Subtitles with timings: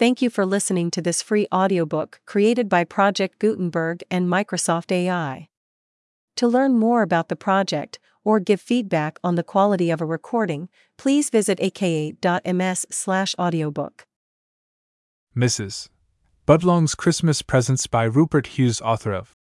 [0.00, 5.50] Thank you for listening to this free audiobook created by Project Gutenberg and Microsoft AI.
[6.36, 10.70] To learn more about the project or give feedback on the quality of a recording,
[10.96, 14.06] please visit aka.ms/audiobook.
[15.36, 15.90] Mrs.
[16.48, 19.34] Budlong's Christmas Presents by Rupert Hughes, author of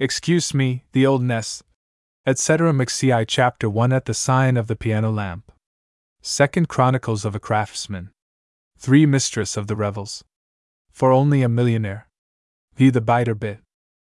[0.00, 1.62] Excuse Me, The Old Nest,
[2.24, 2.72] etc.
[2.72, 5.52] McCI Chapter 1 At the Sign of the Piano Lamp.
[6.22, 8.12] Second Chronicles of a Craftsman.
[8.78, 10.22] 3 Mistress of the Revels.
[10.92, 12.08] For only a millionaire.
[12.76, 13.60] V the biter bit.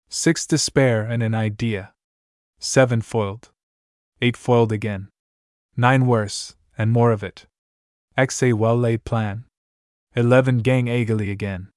[0.09, 1.93] 6 Despair and an idea.
[2.59, 3.51] 7 Foiled.
[4.23, 5.09] 8 Foiled again.
[5.77, 7.47] 9 Worse, and more of it.
[8.17, 9.45] X a well laid plan.
[10.15, 11.69] 11 Gang eagerly again.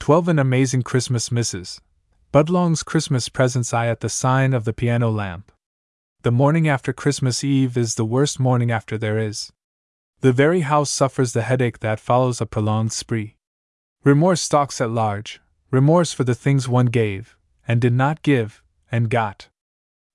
[0.00, 1.80] 12 An amazing Christmas misses.
[2.32, 5.52] Budlong's Christmas presents I at the sign of the piano lamp.
[6.22, 9.52] The morning after Christmas Eve is the worst morning after there is.
[10.20, 13.36] The very house suffers the headache that follows a prolonged spree.
[14.02, 17.36] Remorse stalks at large, remorse for the things one gave,
[17.68, 19.48] and did not give, and got.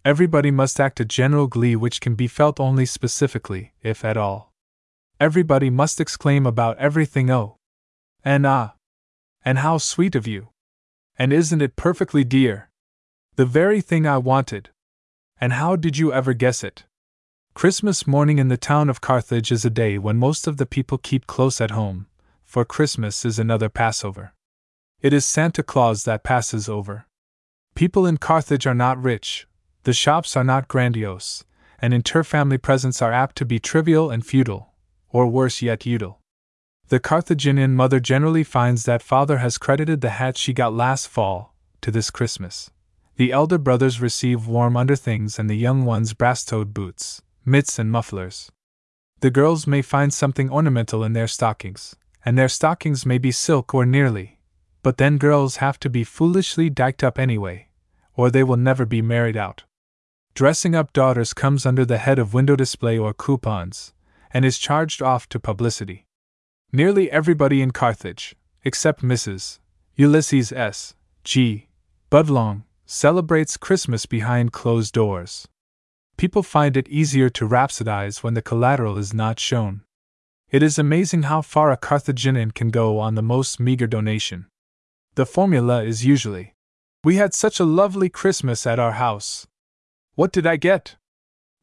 [0.04, 4.52] Everybody must act a general glee which can be felt only specifically, if at all.
[5.20, 7.56] Everybody must exclaim about everything, oh!
[8.26, 8.74] And ah!
[9.46, 10.50] And how sweet of you!
[11.18, 12.70] And isn't it perfectly dear?
[13.36, 14.70] The very thing I wanted!
[15.40, 16.84] And how did you ever guess it?
[17.56, 20.98] Christmas morning in the town of Carthage is a day when most of the people
[20.98, 22.08] keep close at home,
[22.44, 24.34] for Christmas is another Passover.
[25.02, 27.06] It is Santa Claus that passes over.
[27.74, 29.48] People in Carthage are not rich,
[29.84, 31.46] the shops are not grandiose,
[31.80, 34.74] and inter-family presents are apt to be trivial and futile,
[35.10, 36.20] or worse yet, utile.
[36.90, 41.54] The Carthaginian mother generally finds that father has credited the hat she got last fall
[41.82, 42.72] to this Christmas.
[43.16, 47.92] The elder brothers receive warm underthings and the young ones brass toed boots mitts, and
[47.92, 48.52] mufflers.
[49.20, 53.74] The girls may find something ornamental in their stockings, and their stockings may be silk
[53.74, 54.40] or nearly,
[54.82, 57.70] but then girls have to be foolishly diked up anyway,
[58.16, 59.64] or they will never be married out.
[60.36, 63.94] Dressing up daughters comes under the head of window display or coupons,
[64.32, 66.06] and is charged off to publicity.
[66.72, 69.60] Nearly everybody in Carthage, except Mrs.
[69.96, 70.96] Ulysses S.
[71.24, 71.68] G.
[72.12, 75.48] Budlong, celebrates Christmas behind closed doors.
[76.18, 79.82] People find it easier to rhapsodize when the collateral is not shown.
[80.52, 84.46] It is amazing how far a Carthaginian can go on the most meager donation.
[85.16, 86.54] The formula is usually
[87.04, 89.48] We had such a lovely Christmas at our house.
[90.16, 90.96] What did I get?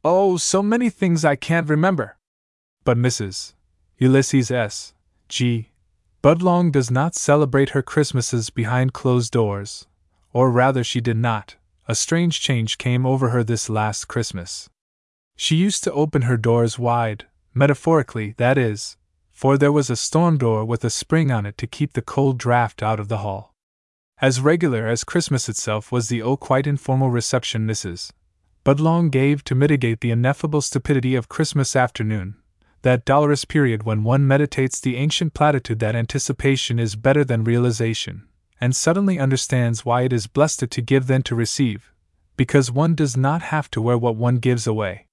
[0.04, 2.16] Oh, so many things I can't remember.
[2.84, 3.54] But Mrs.
[3.98, 4.94] Ulysses S.
[5.28, 5.70] G.
[6.22, 9.86] Budlong does not celebrate her Christmases behind closed doors,
[10.32, 11.56] or rather, she did not
[11.90, 14.70] a strange change came over her this last Christmas.
[15.34, 18.96] She used to open her doors wide, metaphorically, that is,
[19.32, 22.38] for there was a storm door with a spring on it to keep the cold
[22.38, 23.56] draft out of the hall.
[24.22, 28.12] As regular as Christmas itself was the oh quite informal reception Mrs.
[28.64, 32.36] Budlong gave to mitigate the ineffable stupidity of Christmas afternoon,
[32.82, 38.28] that dolorous period when one meditates the ancient platitude that anticipation is better than realization
[38.60, 41.92] and suddenly understands why it is blessed to give than to receive,
[42.36, 45.06] because one does not have to wear what one gives away.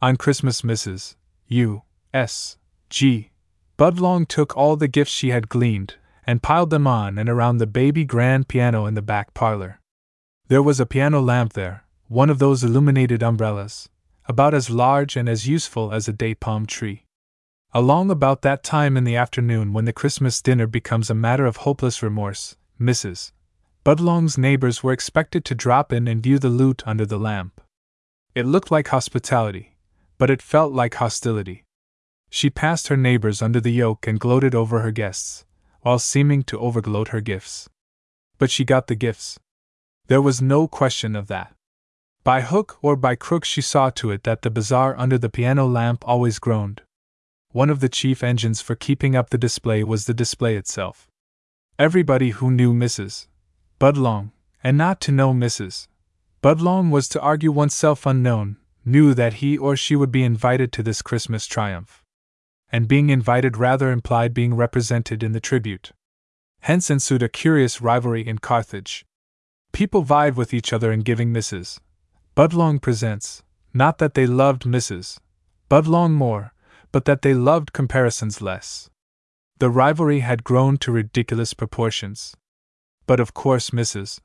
[0.00, 1.16] On Christmas, Mrs.
[1.48, 1.82] U.
[2.12, 2.58] S.
[2.90, 3.30] G.
[3.76, 7.66] Budlong took all the gifts she had gleaned and piled them on and around the
[7.66, 9.80] baby grand piano in the back parlor.
[10.48, 13.88] There was a piano lamp there, one of those illuminated umbrellas,
[14.26, 17.03] about as large and as useful as a date palm tree.
[17.76, 21.56] Along about that time in the afternoon when the Christmas dinner becomes a matter of
[21.56, 23.32] hopeless remorse, Mrs.
[23.84, 27.60] Budlong's neighbors were expected to drop in and view the loot under the lamp.
[28.32, 29.76] It looked like hospitality,
[30.18, 31.64] but it felt like hostility.
[32.30, 35.44] She passed her neighbors under the yoke and gloated over her guests,
[35.80, 37.68] while seeming to overgloat her gifts.
[38.38, 39.40] But she got the gifts.
[40.06, 41.52] There was no question of that.
[42.22, 45.66] By hook or by crook, she saw to it that the bazaar under the piano
[45.66, 46.80] lamp always groaned,
[47.54, 51.06] one of the chief engines for keeping up the display was the display itself.
[51.78, 53.28] Everybody who knew Mrs.
[53.78, 54.32] Budlong,
[54.64, 55.86] and not to know Mrs.
[56.42, 60.82] Budlong was to argue oneself unknown, knew that he or she would be invited to
[60.82, 62.02] this Christmas triumph.
[62.72, 65.92] And being invited rather implied being represented in the tribute.
[66.62, 69.06] Hence ensued a curious rivalry in Carthage.
[69.72, 71.78] People vied with each other in giving Mrs.
[72.36, 75.20] Budlong presents, not that they loved Mrs.
[75.70, 76.53] Budlong more,
[76.94, 78.88] but that they loved comparisons less.
[79.58, 82.36] The rivalry had grown to ridiculous proportions.
[83.08, 84.20] But of course Mrs.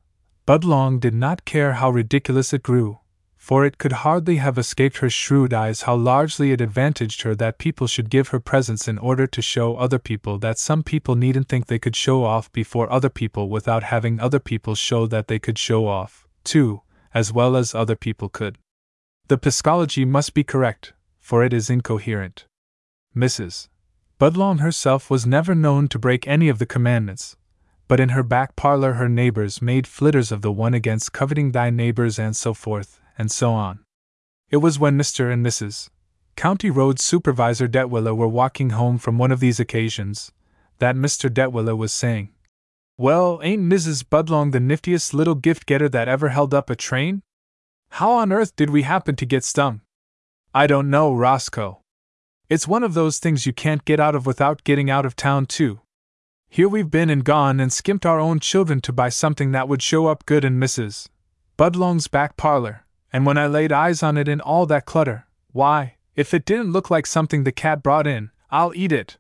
[0.45, 3.00] Budlong did not care how ridiculous it grew,
[3.38, 7.57] for it could hardly have escaped her shrewd eyes how largely it advantaged her that
[7.57, 11.50] people should give her presents in order to show other people that some people needn't
[11.50, 15.39] think they could show off before other people without having other people show that they
[15.39, 16.83] could show off, too,
[17.15, 18.60] as well as other people could.
[19.27, 22.45] The psychology must be correct, for it is incoherent.
[23.15, 23.67] Mrs.
[24.19, 27.35] Budlong herself was never known to break any of the commandments,
[27.88, 31.69] but in her back parlor her neighbors made flitters of the one against coveting thy
[31.69, 33.79] neighbors and so forth, and so on.
[34.50, 35.31] It was when Mr.
[35.31, 35.89] and Mrs.
[36.35, 40.31] County Road Supervisor Detwiller were walking home from one of these occasions
[40.77, 41.29] that Mr.
[41.29, 42.29] Detwiller was saying,
[42.97, 44.03] Well, ain't Mrs.
[44.03, 47.21] Budlong the niftiest little gift getter that ever held up a train?
[47.91, 49.81] How on earth did we happen to get stung?
[50.53, 51.78] I don't know, Roscoe.
[52.50, 55.46] It's one of those things you can't get out of without getting out of town,
[55.46, 55.81] too.
[56.50, 59.84] Here we've been and gone and skimped our own children to buy something that would
[59.84, 61.10] show up good in Mrs.
[61.60, 65.98] Budlong's back parlor, and when I laid eyes on it in all that clutter, why,
[66.16, 69.18] if it didn't look like something the cat brought in, I'll eat it.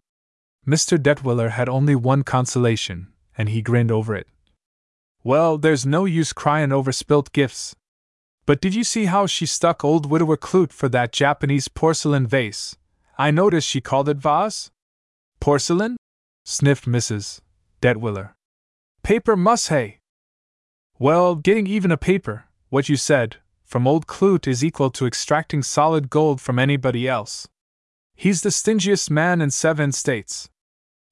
[0.67, 0.97] Mr.
[0.97, 4.27] Detwiller had only one consolation, and he grinned over it.
[5.23, 7.75] Well, there's no use cryin' over spilt gifts.
[8.47, 12.75] But did you see how she stuck old widower Clute for that Japanese porcelain vase?
[13.19, 14.71] I noticed she called it vase?
[15.41, 15.97] Porcelain?
[16.45, 17.41] sniffed Mrs.
[17.81, 18.29] Detwiller.
[19.03, 19.35] Paper
[19.67, 19.99] hay.
[20.97, 23.35] Well, getting even a paper, what you said,
[23.65, 27.45] from old Clute is equal to extracting solid gold from anybody else.
[28.15, 30.49] He's the stingiest man in seven states.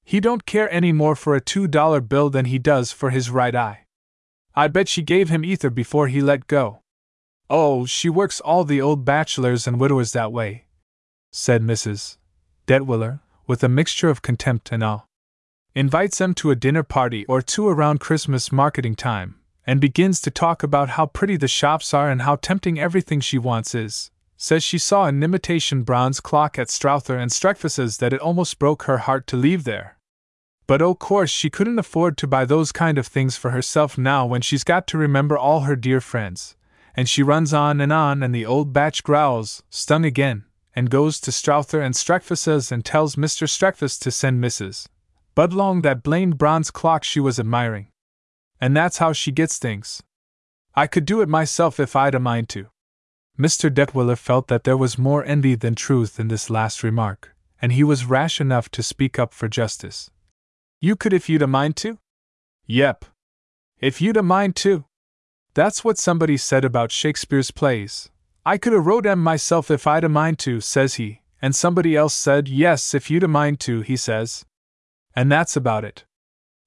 [0.06, 3.30] He don't care any more for a two dollar bill than he does for his
[3.30, 3.86] right eye.
[4.56, 6.80] I bet she gave him ether before he let go.
[7.50, 10.67] Oh, she works all the old bachelors and widowers that way,
[11.38, 12.18] said Mrs.
[12.66, 15.02] Detwiller, with a mixture of contempt and awe
[15.76, 20.32] invites them to a dinner party or two around Christmas marketing time, and begins to
[20.32, 24.10] talk about how pretty the shops are and how tempting everything she wants is.
[24.36, 28.84] Says she saw an imitation bronze clock at Strowther and Streckfus's that it almost broke
[28.84, 30.00] her heart to leave there.
[30.66, 34.26] But o' course she couldn't afford to buy those kind of things for herself now
[34.26, 36.56] when she's got to remember all her dear friends.
[36.96, 40.46] And she runs on and on, and the old batch growls, stung again,
[40.78, 43.48] and goes to Strowther and Streckfus's and tells Mr.
[43.48, 44.86] Streckfus to send Mrs.
[45.36, 47.88] Budlong that blamed bronze clock she was admiring.
[48.62, 50.04] And that's how she gets things.
[50.76, 52.68] I could do it myself if I'd a mind to.
[53.40, 53.72] Mr.
[53.72, 57.84] Detwiller felt that there was more envy than truth in this last remark, and he
[57.84, 60.12] was rash enough to speak up for justice.
[60.80, 61.98] You could if you'd a mind to?
[62.68, 63.06] Yep.
[63.80, 64.86] If you'd a mind to.
[65.56, 68.12] That's what somebody said about Shakespeare's plays.
[68.48, 71.98] I could a wrote 'em myself if I'd a mind to, says he, and somebody
[71.98, 74.46] else said, Yes, if you'd a mind to, he says.
[75.14, 76.06] And that's about it.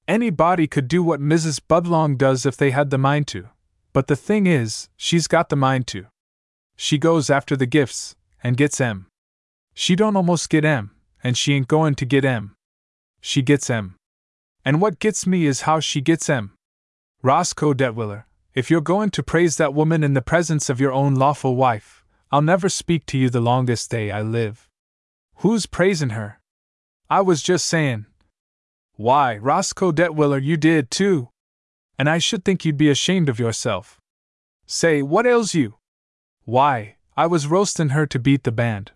[0.06, 1.58] Anybody could do what Mrs.
[1.58, 3.48] Budlong does if they had the mind to.
[3.94, 6.08] But the thing is, she's got the mind to.
[6.76, 9.06] She goes after the gifts, and gets M.
[9.72, 10.90] She don't almost get M,
[11.24, 12.52] and she ain't going to get M.
[13.22, 13.96] She gets M.
[14.66, 16.52] And what gets me is how she gets M.
[17.22, 18.24] Roscoe Detwiller,
[18.54, 22.04] if you're going to praise that woman in the presence of your own lawful wife,
[22.32, 24.68] I'll never speak to you the longest day I live.
[25.36, 26.40] Who's praising her?
[27.08, 28.06] I was just saying,
[29.00, 31.30] why, Roscoe Detwiller, you did too!
[31.98, 33.98] And I should think you'd be ashamed of yourself.
[34.66, 35.76] Say, what ails you?
[36.44, 38.92] Why, I was roastin' her to beat the band.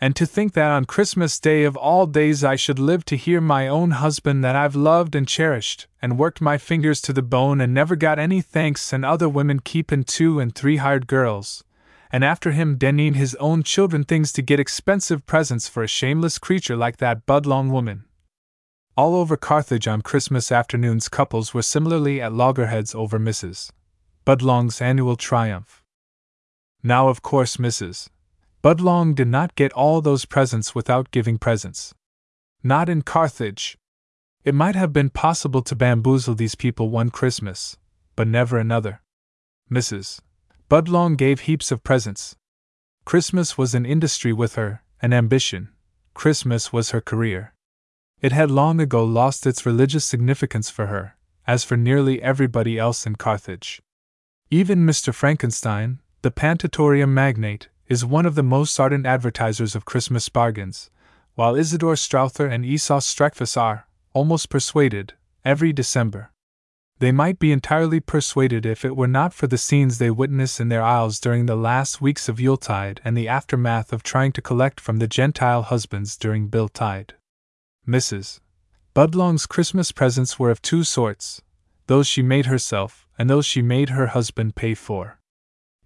[0.00, 3.40] And to think that on Christmas Day of all days I should live to hear
[3.40, 7.60] my own husband that I've loved and cherished, and worked my fingers to the bone
[7.60, 11.64] and never got any thanks, and other women keepin' two and three hired girls,
[12.12, 16.38] and after him denning his own children things to get expensive presents for a shameless
[16.38, 18.04] creature like that Budlong woman.
[18.96, 23.70] All over Carthage on Christmas afternoons, couples were similarly at loggerheads over Mrs.
[24.24, 25.82] Budlong's annual triumph.
[26.82, 28.08] Now, of course, Mrs.
[28.62, 31.94] Budlong did not get all those presents without giving presents.
[32.62, 33.78] Not in Carthage.
[34.44, 37.76] It might have been possible to bamboozle these people one Christmas,
[38.16, 39.00] but never another.
[39.70, 40.20] Mrs.
[40.68, 42.34] Budlong gave heaps of presents.
[43.04, 45.68] Christmas was an industry with her, an ambition.
[46.12, 47.54] Christmas was her career.
[48.20, 53.06] It had long ago lost its religious significance for her, as for nearly everybody else
[53.06, 53.80] in Carthage.
[54.50, 55.14] Even Mr.
[55.14, 60.90] Frankenstein, the Pantatorium magnate, is one of the most ardent advertisers of Christmas bargains,
[61.34, 65.14] while Isidore Strowther and Esau Streckfus are, almost persuaded,
[65.44, 66.30] every December.
[66.98, 70.68] They might be entirely persuaded if it were not for the scenes they witness in
[70.68, 74.80] their aisles during the last weeks of Yuletide and the aftermath of trying to collect
[74.80, 77.12] from the Gentile husbands during Biltide.
[77.86, 78.40] Mrs.
[78.94, 81.40] Budlong's Christmas presents were of two sorts
[81.86, 85.17] those she made herself, and those she made her husband pay for.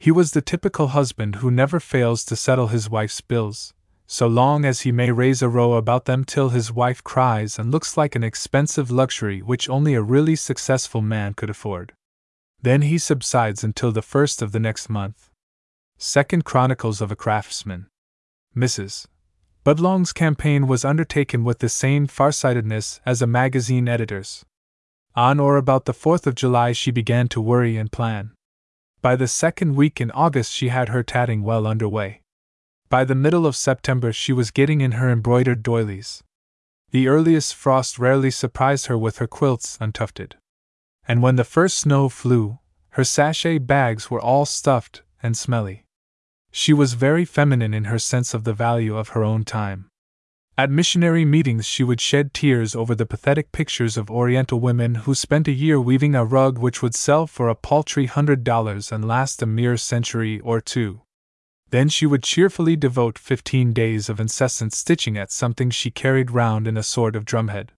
[0.03, 3.73] He was the typical husband who never fails to settle his wife's bills,
[4.05, 7.71] so long as he may raise a row about them till his wife cries and
[7.71, 11.93] looks like an expensive luxury which only a really successful man could afford.
[12.61, 15.31] Then he subsides until the first of the next month.
[15.99, 17.87] Second Chronicles of a Craftsman.
[18.57, 19.07] Mrs.
[19.65, 24.45] Budlong's campaign was undertaken with the same farsightedness as a magazine editor's.
[25.15, 28.33] On or about the 4th of July, she began to worry and plan.
[29.03, 32.23] By the second week in August, she had her tatting well under way.
[32.89, 36.23] By the middle of September, she was getting in her embroidered doilies.
[36.93, 40.37] The earliest frost rarely surprised her with her quilts untufted.
[41.09, 45.85] And when the first snow flew, her sachet bags were all stuffed and smelly.
[46.53, 49.89] She was very feminine in her sense of the value of her own time.
[50.59, 55.15] At missionary meetings, she would shed tears over the pathetic pictures of Oriental women who
[55.15, 59.09] spent a year weaving a rug which would sell for a paltry hundred dollars and
[59.09, 61.01] last a mere century or two.
[61.71, 66.69] Then she would cheerfully devote fifteen days of incessant stitching at something she carried round
[66.69, 67.71] in a sort of drumhead.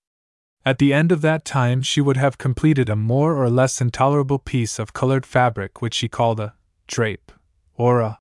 [0.66, 4.40] At the end of that time, she would have completed a more or less intolerable
[4.40, 6.54] piece of colored fabric which she called a
[6.88, 7.30] drape,
[7.76, 8.18] or a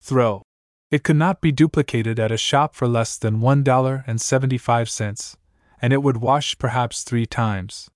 [0.00, 0.45] throw.
[0.96, 5.36] It could not be duplicated at a shop for less than $1.75,
[5.82, 7.90] and it would wash perhaps three times.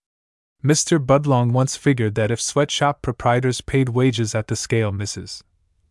[0.62, 0.98] Mr.
[0.98, 5.42] Budlong once figured that if sweatshop proprietors paid wages at the scale Mrs.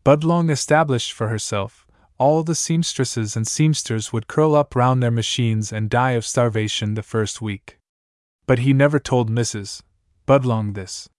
[0.06, 1.88] Budlong established for herself,
[2.20, 6.94] all the seamstresses and seamsters would curl up round their machines and die of starvation
[6.94, 7.80] the first week.
[8.46, 9.82] But he never told Mrs.
[10.28, 11.10] Budlong this.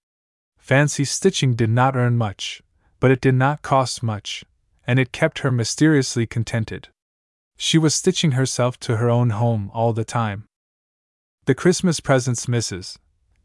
[0.57, 2.63] Fancy stitching did not earn much,
[3.01, 4.45] but it did not cost much,
[4.87, 6.89] and it kept her mysteriously contented.
[7.57, 10.47] She was stitching herself to her own home all the time.
[11.47, 12.97] The Christmas presents Mrs.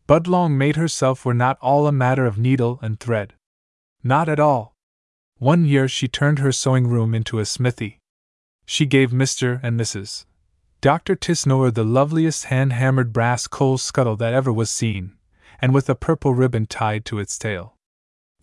[0.07, 3.33] Budlong made herself were not all a matter of needle and thread.
[4.03, 4.75] Not at all.
[5.37, 7.99] One year she turned her sewing room into a smithy.
[8.65, 9.59] She gave Mr.
[9.61, 10.25] and Mrs.
[10.81, 11.15] Dr.
[11.15, 15.17] Tisnoer the loveliest hand hammered brass coal scuttle that ever was seen,
[15.59, 17.75] and with a purple ribbon tied to its tail.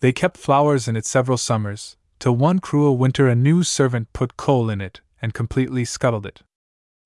[0.01, 4.37] They kept flowers in it several summers, till one cruel winter a new servant put
[4.37, 6.41] coal in it and completely scuttled it.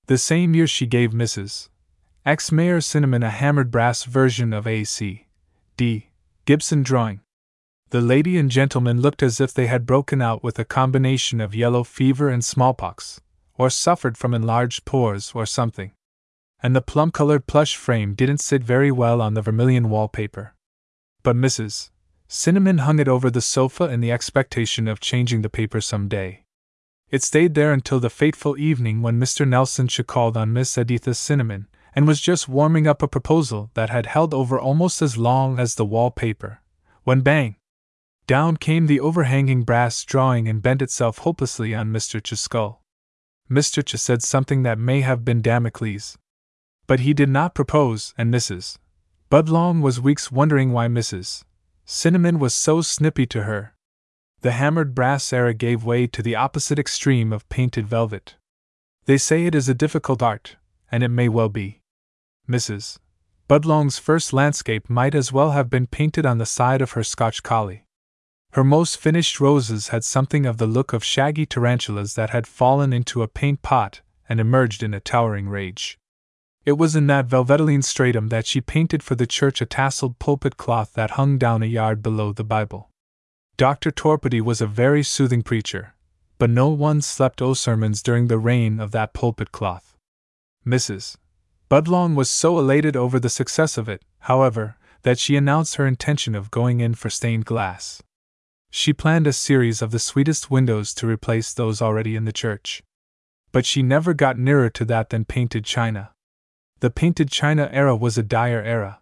[0.06, 1.70] The same year she gave Mrs.
[2.24, 2.52] X.
[2.52, 5.26] Mayor Cinnamon a hammered brass version of a C.
[5.76, 6.10] D.
[6.44, 7.18] Gibson drawing.
[7.90, 11.52] The lady and gentleman looked as if they had broken out with a combination of
[11.52, 13.20] yellow fever and smallpox,
[13.56, 15.90] or suffered from enlarged pores or something.
[16.62, 20.54] And the plum colored plush frame didn't sit very well on the vermilion wallpaper.
[21.24, 21.90] But Mrs.
[22.30, 26.44] Cinnamon hung it over the sofa in the expectation of changing the paper some day.
[27.10, 29.48] It stayed there until the fateful evening when Mr.
[29.48, 34.04] Nelson called on Miss Editha Cinnamon, and was just warming up a proposal that had
[34.04, 36.60] held over almost as long as the wall paper.
[37.04, 37.56] When bang!
[38.26, 42.22] Down came the overhanging brass drawing and bent itself hopelessly on Mr.
[42.22, 42.84] Ch's skull.
[43.50, 43.82] Mr.
[43.82, 46.18] Ch said something that may have been Damocles.
[46.86, 48.76] But he did not propose, and Mrs.
[49.30, 51.44] Budlong was weeks wondering why Mrs.
[51.90, 53.74] Cinnamon was so snippy to her.
[54.42, 58.36] The hammered brass era gave way to the opposite extreme of painted velvet.
[59.06, 60.56] They say it is a difficult art,
[60.92, 61.80] and it may well be.
[62.46, 62.98] Mrs.
[63.48, 67.42] Budlong's first landscape might as well have been painted on the side of her Scotch
[67.42, 67.86] collie.
[68.52, 72.92] Her most finished roses had something of the look of shaggy tarantulas that had fallen
[72.92, 75.97] into a paint pot and emerged in a towering rage.
[76.68, 80.58] It was in that velveteen stratum that she painted for the church a tasseled pulpit
[80.58, 82.90] cloth that hung down a yard below the Bible.
[83.56, 83.90] Dr.
[83.90, 85.94] Torpedy was a very soothing preacher,
[86.36, 89.96] but no one slept o sermons during the reign of that pulpit cloth.
[90.66, 91.16] Mrs.
[91.70, 96.34] Budlong was so elated over the success of it, however, that she announced her intention
[96.34, 98.02] of going in for stained glass.
[98.68, 102.82] She planned a series of the sweetest windows to replace those already in the church.
[103.52, 106.10] But she never got nearer to that than painted china.
[106.80, 109.00] The painted china era was a dire era.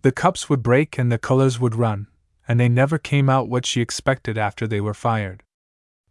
[0.00, 2.08] The cups would break and the colors would run,
[2.48, 5.42] and they never came out what she expected after they were fired.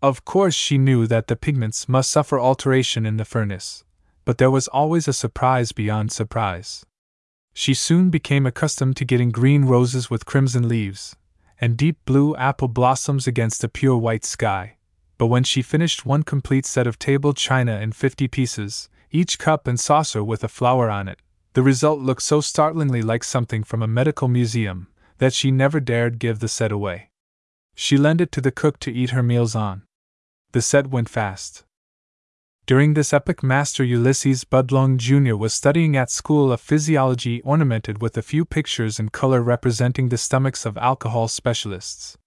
[0.02, 3.84] Of course, she knew that the pigments must suffer alteration in the furnace,
[4.26, 6.86] but there was always a surprise beyond surprise.
[7.54, 11.16] She soon became accustomed to getting green roses with crimson leaves,
[11.60, 14.78] and deep blue apple blossoms against a pure white sky.
[15.18, 19.68] But when she finished one complete set of table china in fifty pieces, each cup
[19.68, 21.20] and saucer with a flower on it.
[21.54, 24.88] The result looked so startlingly like something from a medical museum
[25.18, 27.10] that she never dared give the set away.
[27.76, 29.84] She lent it to the cook to eat her meals on.
[30.54, 31.64] The set went fast.
[32.66, 35.36] During this epoch, Master Ulysses Budlong Jr.
[35.36, 40.18] was studying at School a Physiology, ornamented with a few pictures in color representing the
[40.18, 42.18] stomachs of alcohol specialists.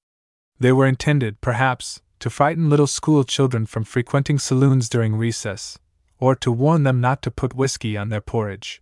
[0.59, 5.79] They were intended, perhaps, to frighten little school children from frequenting saloons during recess,
[6.19, 8.81] or to warn them not to put whiskey on their porridge.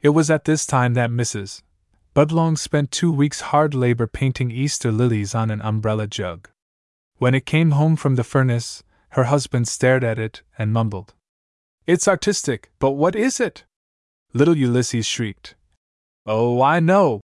[0.00, 1.62] It was at this time that Mrs.
[2.14, 6.48] Budlong spent two weeks' hard labor painting Easter lilies on an umbrella jug.
[7.18, 11.14] When it came home from the furnace, her husband stared at it and mumbled,
[11.86, 13.64] It's artistic, but what is it?
[14.32, 15.54] Little Ulysses shrieked,
[16.26, 17.20] Oh, I know!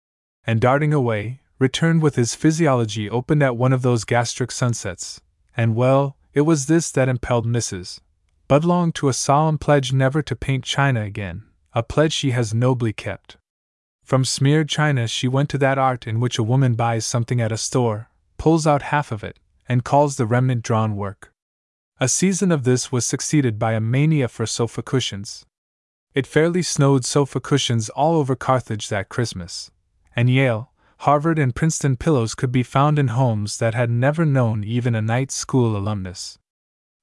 [0.45, 5.21] And darting away, returned with his physiology opened at one of those gastric sunsets.
[5.57, 8.01] And well, it was this that impelled Mrs.
[8.53, 12.93] Budlong to a solemn pledge never to paint china again, a pledge she has nobly
[12.93, 13.39] kept.
[14.05, 17.51] From smeared china, she went to that art in which a woman buys something at
[17.51, 19.39] a store, pulls out half of it,
[19.71, 21.33] and calls the remnant drawn work.
[21.99, 25.47] A season of this was succeeded by a mania for sofa cushions.
[26.13, 29.71] It fairly snowed sofa cushions all over Carthage that Christmas,
[30.15, 34.63] and Yale, Harvard, and Princeton pillows could be found in homes that had never known
[34.63, 36.39] even a night school alumnus.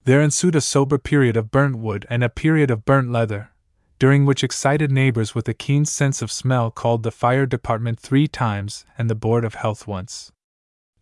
[0.05, 3.51] There ensued a sober period of burnt wood and a period of burnt leather,
[3.99, 8.27] during which excited neighbors with a keen sense of smell called the fire department three
[8.27, 10.31] times and the Board of Health once.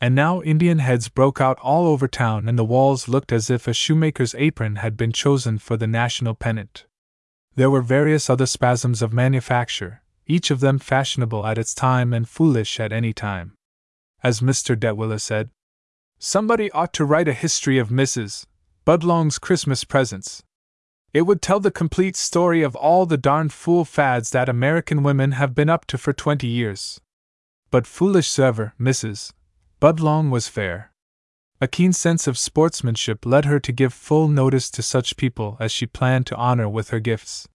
[0.02, 3.68] And now Indian heads broke out all over town, and the walls looked as if
[3.68, 6.86] a shoemaker's apron had been chosen for the national pennant.
[7.56, 12.30] There were various other spasms of manufacture, each of them fashionable at its time and
[12.30, 13.54] foolish at any time.
[14.22, 14.76] As Mr.
[14.76, 15.50] Detwiller said,
[16.20, 18.46] Somebody ought to write a history of Mrs.
[18.88, 20.44] Budlong's Christmas presents.
[21.14, 25.34] It would tell the complete story of all the darned fool fads that American women
[25.34, 27.02] have been up to for twenty years.
[27.70, 29.34] But foolish ever, Mrs.
[29.82, 30.94] Budlong was fair.
[31.60, 35.74] A keen sense of sportsmanship led her to give full notice to such people as
[35.74, 37.46] she planned to honor with her gifts.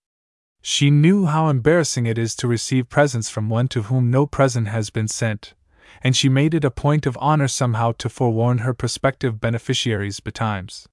[0.60, 4.68] She knew how embarrassing it is to receive presents from one to whom no present
[4.68, 5.54] has been sent,
[6.02, 10.88] and she made it a point of honor somehow to forewarn her prospective beneficiaries betimes.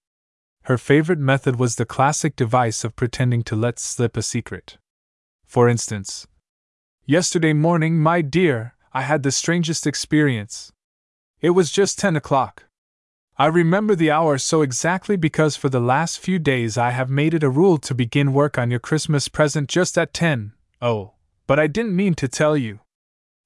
[0.63, 4.77] Her favorite method was the classic device of pretending to let slip a secret.
[5.45, 6.27] For instance,
[7.09, 10.71] Yesterday morning, my dear, I had the strangest experience.
[11.41, 12.65] It was just ten o'clock.
[13.35, 17.33] I remember the hour so exactly because for the last few days I have made
[17.33, 20.53] it a rule to begin work on your Christmas present just at 10.
[20.83, 21.13] Oh,
[21.47, 22.81] but I didn't mean to tell you.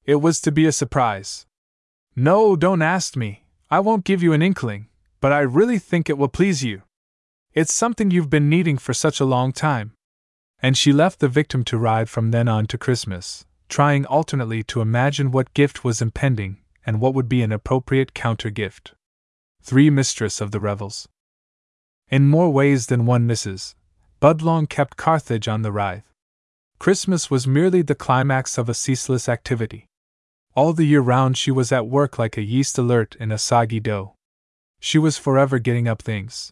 [0.03, 1.45] It was to be a surprise.
[2.17, 3.45] No, don't ask me.
[3.71, 4.87] I won't give you an inkling,
[5.21, 6.81] but I really think it will please you.
[7.53, 9.93] It's something you've been needing for such a long time.
[10.61, 14.81] And she left the victim to ride from then on to Christmas, trying alternately to
[14.81, 18.93] imagine what gift was impending and what would be an appropriate counter gift
[19.63, 21.07] three mistress of the revels.
[22.09, 23.75] In more ways than one Mrs.
[24.21, 26.11] Budlong kept Carthage on the writhe.
[26.79, 29.85] Christmas was merely the climax of a ceaseless activity.
[30.53, 33.79] All the year round she was at work like a yeast alert in a soggy
[33.79, 34.15] dough.
[34.81, 36.51] She was forever getting up things.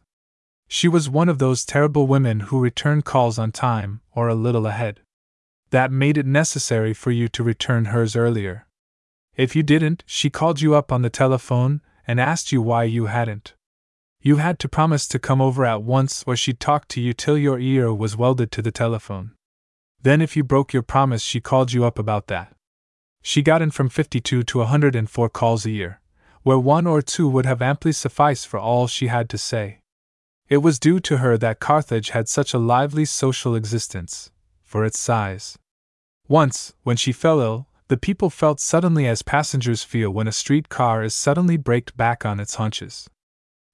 [0.73, 4.65] She was one of those terrible women who return calls on time or a little
[4.65, 5.01] ahead.
[5.71, 8.67] That made it necessary for you to return hers earlier.
[9.36, 13.07] If you didn't, she called you up on the telephone and asked you why you
[13.07, 13.53] hadn't.
[14.21, 17.38] You had to promise to come over at once, or she'd talk to you till
[17.38, 19.31] your ear was welded to the telephone.
[20.01, 22.55] Then, if you broke your promise, she called you up about that.
[23.21, 25.99] She got in from 52 to 104 calls a year,
[26.43, 29.80] where one or two would have amply sufficed for all she had to say.
[30.51, 34.99] It was due to her that Carthage had such a lively social existence, for its
[34.99, 35.57] size.
[36.27, 40.67] Once, when she fell ill, the people felt suddenly as passengers feel when a street
[40.67, 43.09] car is suddenly braked back on its haunches.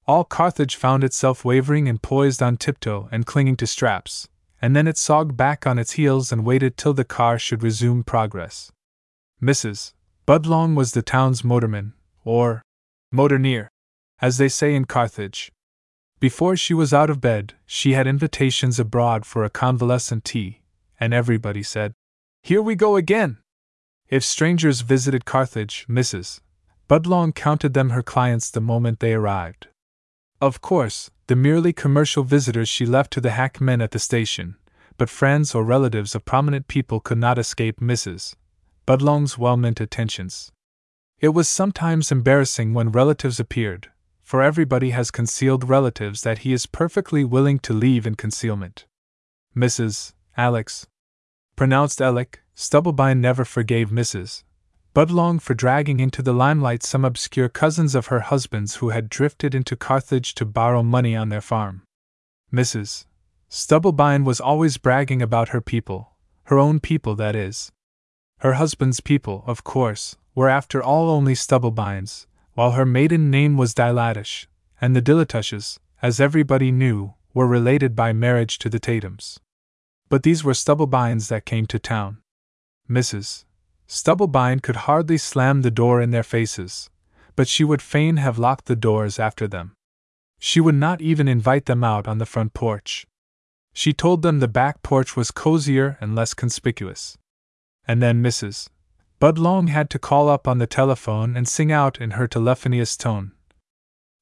[0.05, 4.27] All Carthage found itself wavering and poised on tiptoe and clinging to straps,
[4.61, 8.03] and then it sogged back on its heels and waited till the car should resume
[8.03, 8.71] progress.
[9.41, 9.93] Mrs.
[10.27, 12.61] Budlong was the town's motorman, or
[13.11, 13.67] motorneer,
[14.21, 15.51] as they say in Carthage.
[16.19, 20.61] Before she was out of bed, she had invitations abroad for a convalescent tea,
[20.99, 21.93] and everybody said,
[22.41, 23.37] Here we go again!
[24.09, 26.39] If strangers visited Carthage, Mrs.
[26.89, 29.67] Budlong counted them her clients the moment they arrived.
[30.41, 34.55] Of course, the merely commercial visitors she left to the hackmen at the station,
[34.97, 38.35] but friends or relatives of prominent people could not escape Mrs.
[38.87, 40.51] Budlong's well meant attentions.
[41.19, 43.91] It was sometimes embarrassing when relatives appeared,
[44.27, 48.85] for everybody has concealed relatives that he is perfectly willing to leave in concealment.
[49.55, 50.11] Mrs.
[50.35, 50.85] Alex,
[51.55, 54.43] pronounced Alec, Stubblebine never forgave Mrs.
[54.93, 59.55] Budlong for dragging into the limelight some obscure cousins of her husband's who had drifted
[59.55, 61.83] into Carthage to borrow money on their farm.
[62.51, 63.05] Mrs.
[63.49, 67.71] Stubblebine was always bragging about her people, her own people, that is.
[68.39, 73.75] Her husband's people, of course, were after all only Stubblebines, while her maiden name was
[73.75, 74.47] Dilatush,
[74.81, 79.37] and the Dilatushes, as everybody knew, were related by marriage to the Tatums.
[80.09, 82.17] But these were Stubblebines that came to town.
[82.89, 83.45] Mrs.
[83.87, 86.89] Stubblebine could hardly slam the door in their faces,
[87.35, 89.73] but she would fain have locked the doors after them.
[90.39, 93.05] She would not even invite them out on the front porch.
[93.71, 97.19] She told them the back porch was cozier and less conspicuous.
[97.87, 98.69] And then Mrs.
[99.19, 103.31] Budlong had to call up on the telephone and sing out in her telephonious tone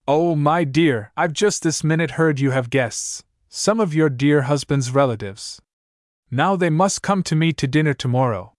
[0.08, 4.44] Oh, my dear, I've just this minute heard you have guests, some of your dear
[4.44, 5.60] husband's relatives.
[6.30, 8.54] Now they must come to me to dinner tomorrow.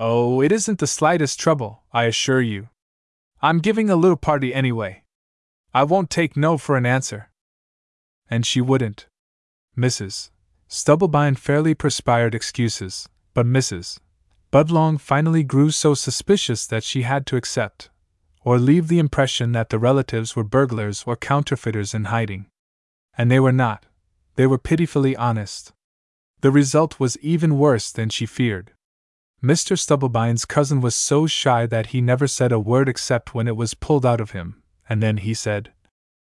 [0.00, 2.68] Oh, it isn't the slightest trouble, I assure you.
[3.40, 5.04] I'm giving a little party anyway.
[5.72, 7.30] I won't take no for an answer.
[8.28, 9.06] And she wouldn't.
[9.78, 10.30] Mrs.
[10.68, 14.00] Stubblebine fairly perspired excuses, but Mrs.
[14.52, 17.88] Budlong finally grew so suspicious that she had to accept,
[18.44, 22.46] or leave the impression that the relatives were burglars or counterfeiters in hiding.
[23.16, 23.86] And they were not,
[24.36, 25.72] they were pitifully honest.
[26.42, 28.72] The result was even worse than she feared.
[29.42, 29.78] Mr.
[29.78, 33.72] Stubblebine's cousin was so shy that he never said a word except when it was
[33.72, 35.72] pulled out of him, and then he said,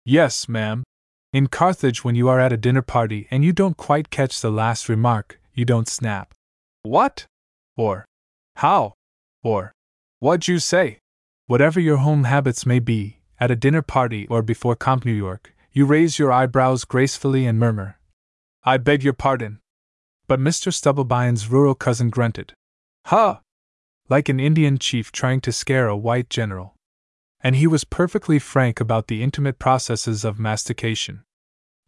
[0.04, 0.84] Yes, ma'am.
[1.32, 4.52] In Carthage, when you are at a dinner party and you don't quite catch the
[4.52, 6.34] last remark, you don't snap.
[6.82, 7.26] What?
[7.78, 8.06] Or,
[8.56, 8.94] How?
[9.44, 9.74] Or,
[10.20, 11.00] What'd you say?
[11.48, 15.56] Whatever your home habits may be, at a dinner party or before Comp New York,
[15.72, 18.00] you raise your eyebrows gracefully and murmur,
[18.64, 19.60] I beg your pardon.
[20.28, 20.74] But Mr.
[20.74, 22.54] Stubblebine's rural cousin grunted,
[23.06, 23.40] Ha!
[24.10, 26.76] Like an Indian chief trying to scare a white general.
[27.42, 31.24] And he was perfectly frank about the intimate processes of mastication.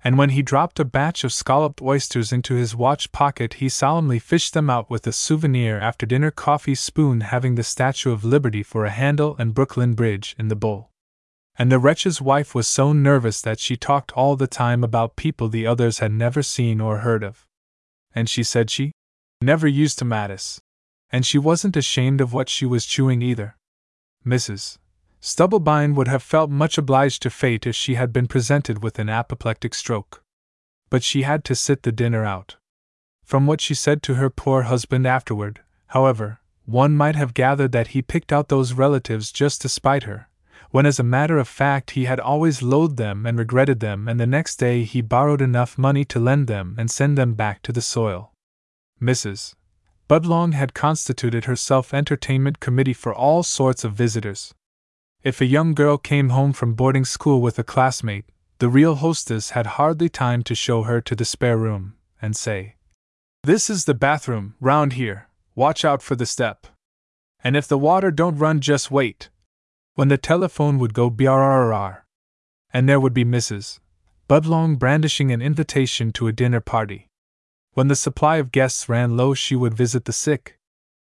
[0.03, 4.17] And when he dropped a batch of scalloped oysters into his watch pocket, he solemnly
[4.17, 8.63] fished them out with a souvenir after dinner coffee spoon having the Statue of Liberty
[8.63, 10.89] for a handle and Brooklyn Bridge in the bowl.
[11.55, 15.49] And the wretch's wife was so nervous that she talked all the time about people
[15.49, 17.45] the others had never seen or heard of.
[18.15, 18.93] And she said she
[19.41, 20.59] never used tomatoes.
[21.11, 23.55] And she wasn't ashamed of what she was chewing either.
[24.25, 24.77] Mrs.
[25.21, 29.07] Stubblebine would have felt much obliged to fate if she had been presented with an
[29.07, 30.23] apoplectic stroke.
[30.89, 32.57] But she had to sit the dinner out.
[33.23, 37.89] From what she said to her poor husband afterward, however, one might have gathered that
[37.89, 40.27] he picked out those relatives just to spite her,
[40.71, 44.19] when as a matter of fact he had always loathed them and regretted them, and
[44.19, 47.71] the next day he borrowed enough money to lend them and send them back to
[47.71, 48.33] the soil.
[48.99, 49.53] Mrs.
[50.09, 54.53] Budlong had constituted her self entertainment committee for all sorts of visitors.
[55.23, 58.25] If a young girl came home from boarding school with a classmate,
[58.57, 62.75] the real hostess had hardly time to show her to the spare room and say,
[63.43, 66.65] This is the bathroom, round here, watch out for the step.
[67.43, 69.29] And if the water don't run, just wait.
[69.93, 72.01] When the telephone would go brrrr,
[72.73, 73.79] and there would be Mrs.
[74.27, 77.09] Budlong brandishing an invitation to a dinner party.
[77.73, 80.57] When the supply of guests ran low, she would visit the sick.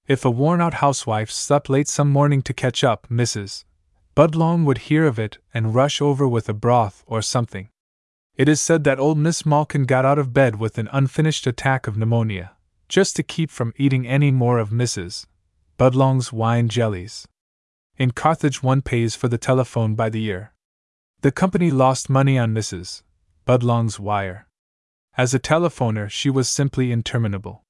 [0.06, 3.64] If a worn out housewife slept late some morning to catch up, Mrs.
[4.16, 7.68] Budlong would hear of it and rush over with a broth or something.
[8.36, 11.86] It is said that old Miss Malkin got out of bed with an unfinished attack
[11.86, 12.52] of pneumonia,
[12.88, 15.26] just to keep from eating any more of Mrs.
[15.78, 17.26] Budlong's wine jellies.
[17.96, 20.52] In Carthage, one pays for the telephone by the year.
[21.22, 23.02] The company lost money on Mrs.
[23.46, 24.46] Budlong's wire.
[25.16, 27.64] As a telephoner, she was simply interminable.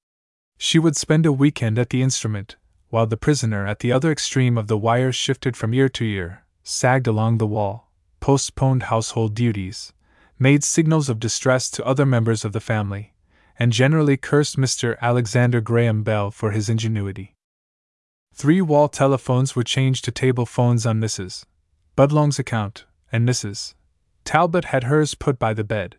[0.59, 2.57] She would spend a weekend at the instrument,
[2.94, 6.44] while the prisoner at the other extreme of the wire shifted from ear to ear,
[6.62, 9.92] sagged along the wall, postponed household duties,
[10.38, 13.12] made signals of distress to other members of the family,
[13.59, 14.96] and generally cursed Mr.
[15.00, 17.35] Alexander Graham Bell for his ingenuity.
[18.33, 21.46] Three wall telephones were changed to table phones on Mrs.
[21.96, 23.74] Budlong's account, and Mrs.
[24.24, 25.96] Talbot had hers put by the bed.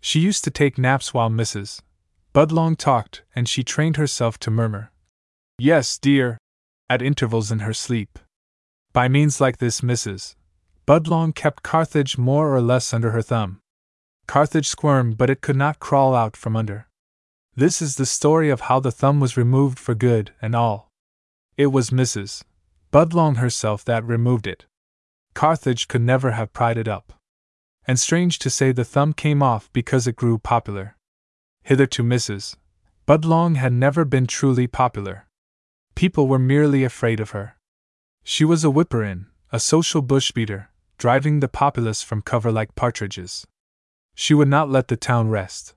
[0.00, 1.80] She used to take naps while Mrs.
[2.32, 4.92] Budlong talked, and she trained herself to murmur,
[5.62, 6.38] Yes, dear,
[6.88, 8.18] at intervals in her sleep.
[8.94, 10.34] By means like this, Mrs.
[10.86, 13.60] Budlong kept Carthage more or less under her thumb.
[14.26, 16.88] Carthage squirmed, but it could not crawl out from under.
[17.54, 20.88] This is the story of how the thumb was removed for good and all.
[21.58, 22.42] It was Mrs.
[22.90, 24.64] Budlong herself that removed it.
[25.34, 27.12] Carthage could never have pried it up
[27.86, 30.96] and strange to say, the thumb came off because it grew popular.
[31.64, 32.56] Hitherto, Mrs.
[33.06, 35.26] Budlong had never been truly popular.
[36.00, 37.56] People were merely afraid of her.
[38.24, 42.74] She was a whipper in, a social bush beater, driving the populace from cover like
[42.74, 43.46] partridges.
[44.14, 45.74] She would not let the town rest.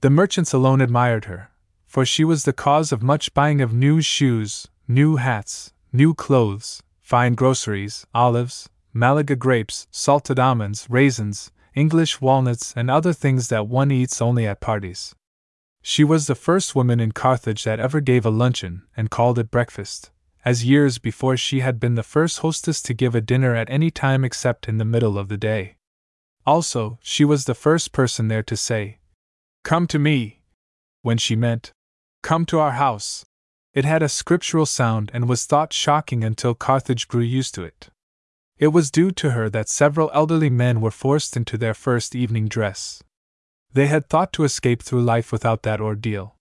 [0.00, 1.50] The merchants alone admired her,
[1.88, 6.80] for she was the cause of much buying of new shoes, new hats, new clothes,
[7.00, 13.90] fine groceries, olives, Malaga grapes, salted almonds, raisins, English walnuts, and other things that one
[13.90, 15.16] eats only at parties.
[15.82, 19.50] She was the first woman in Carthage that ever gave a luncheon and called it
[19.50, 20.10] breakfast,
[20.44, 23.90] as years before she had been the first hostess to give a dinner at any
[23.90, 25.76] time except in the middle of the day.
[26.46, 28.98] Also, she was the first person there to say,
[29.64, 30.40] Come to me,
[31.02, 31.72] when she meant,
[32.22, 33.24] Come to our house.
[33.74, 37.90] It had a scriptural sound and was thought shocking until Carthage grew used to it.
[38.58, 42.48] It was due to her that several elderly men were forced into their first evening
[42.48, 43.02] dress.
[43.72, 46.36] They had thought to escape through life without that ordeal.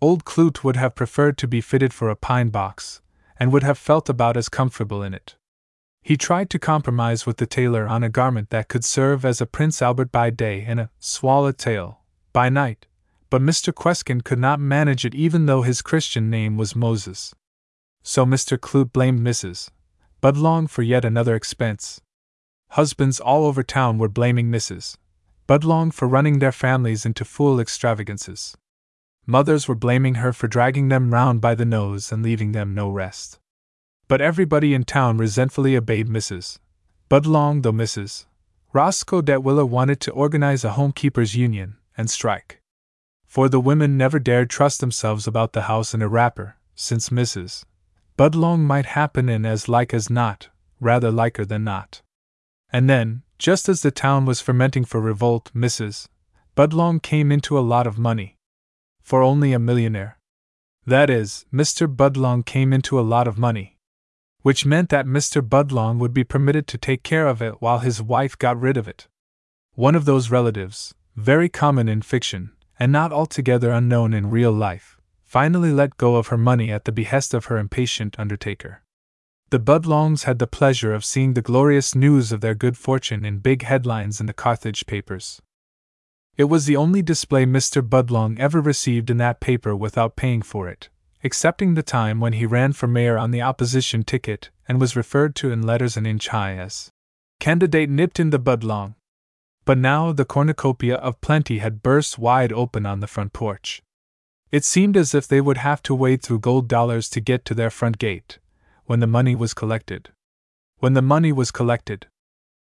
[0.00, 3.00] Old Clute would have preferred to be fitted for a pine box,
[3.38, 5.36] and would have felt about as comfortable in it.
[6.02, 9.46] He tried to compromise with the tailor on a garment that could serve as a
[9.46, 12.00] Prince Albert by day and a swallow-tail
[12.32, 12.86] by night,
[13.30, 13.72] but Mr.
[13.72, 17.34] Queskin could not manage it even though his Christian name was Moses.
[18.02, 18.58] So Mr.
[18.58, 19.70] Clute blamed Mrs.
[20.22, 22.00] Budlong for yet another expense.
[22.70, 24.96] Husbands all over town were blaming Mrs.
[25.46, 28.56] Budlong for running their families into fool extravagances.
[29.26, 32.88] Mothers were blaming her for dragging them round by the nose and leaving them no
[32.88, 33.38] rest.
[34.08, 36.58] But everybody in town resentfully obeyed Mrs.
[37.10, 38.26] Budlong, though Mrs.
[38.72, 42.60] Roscoe Detwiller wanted to organize a homekeepers' union and strike.
[43.26, 47.64] For the women never dared trust themselves about the house in a wrapper, since Mrs.
[48.16, 50.48] Budlong might happen in as like as not,
[50.80, 52.00] rather liker than not.
[52.72, 56.08] And then, just as the town was fermenting for revolt, Mrs.
[56.56, 58.36] Budlong came into a lot of money.
[59.02, 60.18] For only a millionaire.
[60.86, 61.86] That is, Mr.
[61.86, 63.76] Budlong came into a lot of money.
[64.42, 65.40] Which meant that Mr.
[65.42, 68.86] Budlong would be permitted to take care of it while his wife got rid of
[68.86, 69.08] it.
[69.72, 75.00] One of those relatives, very common in fiction, and not altogether unknown in real life,
[75.22, 78.83] finally let go of her money at the behest of her impatient undertaker.
[79.54, 83.38] The Budlongs had the pleasure of seeing the glorious news of their good fortune in
[83.38, 85.40] big headlines in the Carthage papers.
[86.36, 87.80] It was the only display Mr.
[87.80, 90.88] Budlong ever received in that paper without paying for it,
[91.22, 95.36] excepting the time when he ran for mayor on the opposition ticket and was referred
[95.36, 96.90] to in letters an inch high as
[97.38, 98.96] candidate nipped in the Budlong.
[99.64, 103.84] But now the cornucopia of plenty had burst wide open on the front porch.
[104.50, 107.54] It seemed as if they would have to wade through gold dollars to get to
[107.54, 108.40] their front gate,
[108.86, 110.10] when the money was collected.
[110.78, 112.06] When the money was collected.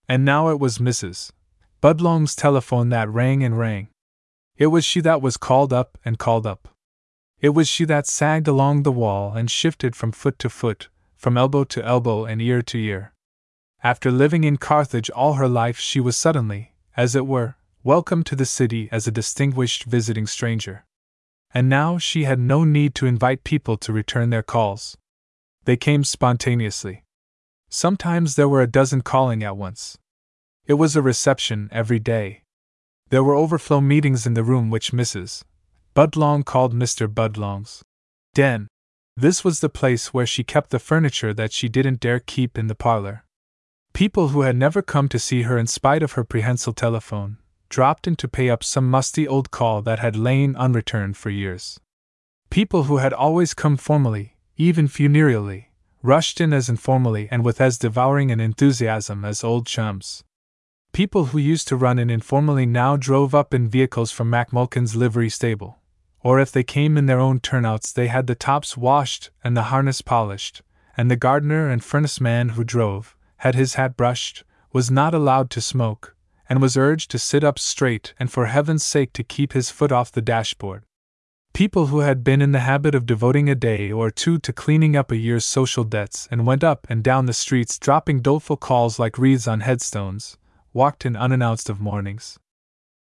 [0.08, 1.32] And now it was Mrs.
[1.82, 3.90] Budlong's telephone that rang and rang.
[4.58, 6.70] It was she that was called up and called up.
[7.42, 11.38] It was she that sagged along the wall and shifted from foot to foot, from
[11.38, 13.14] elbow to elbow and ear to ear.
[13.84, 18.36] After living in Carthage all her life, she was suddenly, as it were, welcomed to
[18.36, 20.86] the city as a distinguished visiting stranger.
[21.54, 24.98] And now she had no need to invite people to return their calls.
[25.66, 27.04] They came spontaneously.
[27.70, 29.98] Sometimes there were a dozen calling at once.
[30.66, 32.44] It was a reception every day.
[33.10, 35.44] There were overflow meetings in the room which Mrs.
[35.96, 37.08] Budlong called Mr.
[37.08, 37.84] Budlong's
[38.34, 38.68] den.
[39.18, 42.68] This was the place where she kept the furniture that she didn't dare keep in
[42.68, 43.24] the parlor.
[43.94, 47.38] People who had never come to see her in spite of her prehensile telephone
[47.70, 51.80] dropped in to pay up some musty old call that had lain unreturned for years.
[52.50, 57.78] People who had always come formally, even funereally, rushed in as informally and with as
[57.78, 60.24] devouring an enthusiasm as old chums.
[60.94, 65.30] People who used to run in informally now drove up in vehicles from MacMulkin's livery
[65.30, 65.80] stable,
[66.22, 69.64] or if they came in their own turnouts, they had the tops washed and the
[69.64, 70.62] harness polished,
[70.96, 75.50] and the gardener and furnace man who drove, had his hat brushed, was not allowed
[75.50, 76.16] to smoke,
[76.48, 79.92] and was urged to sit up straight and for heaven's sake to keep his foot
[79.92, 80.84] off the dashboard.
[81.56, 84.98] People who had been in the habit of devoting a day or two to cleaning
[84.98, 89.00] up a year's social debts and went up and down the streets dropping doleful calls
[89.00, 90.38] like wreaths on headstones,
[90.74, 92.38] walked in unannounced of mornings.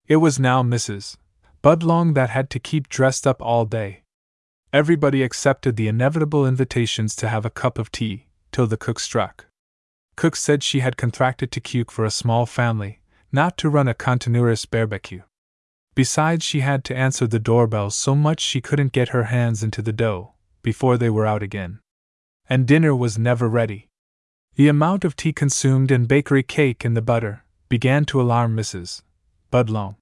[0.07, 1.17] It was now Mrs.
[1.61, 4.03] Budlong that had to keep dressed up all day.
[4.71, 9.47] Everybody accepted the inevitable invitations to have a cup of tea, till the cook struck.
[10.15, 13.01] Cook said she had contracted to cook for a small family,
[13.33, 15.23] not to run a continuous barbecue.
[15.95, 19.81] Besides, she had to answer the doorbell so much she couldn't get her hands into
[19.81, 21.79] the dough before they were out again.
[22.49, 23.87] And dinner was never ready.
[24.55, 29.03] The amount of tea consumed and bakery cake and the butter began to alarm Mrs.
[29.51, 29.95] Budlong.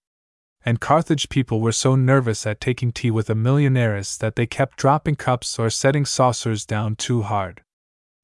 [0.65, 4.77] And Carthage people were so nervous at taking tea with a millionairess that they kept
[4.77, 7.62] dropping cups or setting saucers down too hard.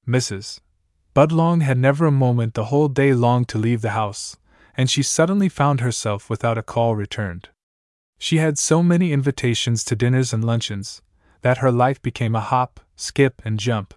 [0.08, 0.60] Mrs.
[1.15, 4.38] Budlong had never a moment the whole day long to leave the house,
[4.75, 7.49] and she suddenly found herself without a call returned.
[8.19, 11.01] She had so many invitations to dinners and luncheons
[11.41, 13.93] that her life became a hop, skip, and jump.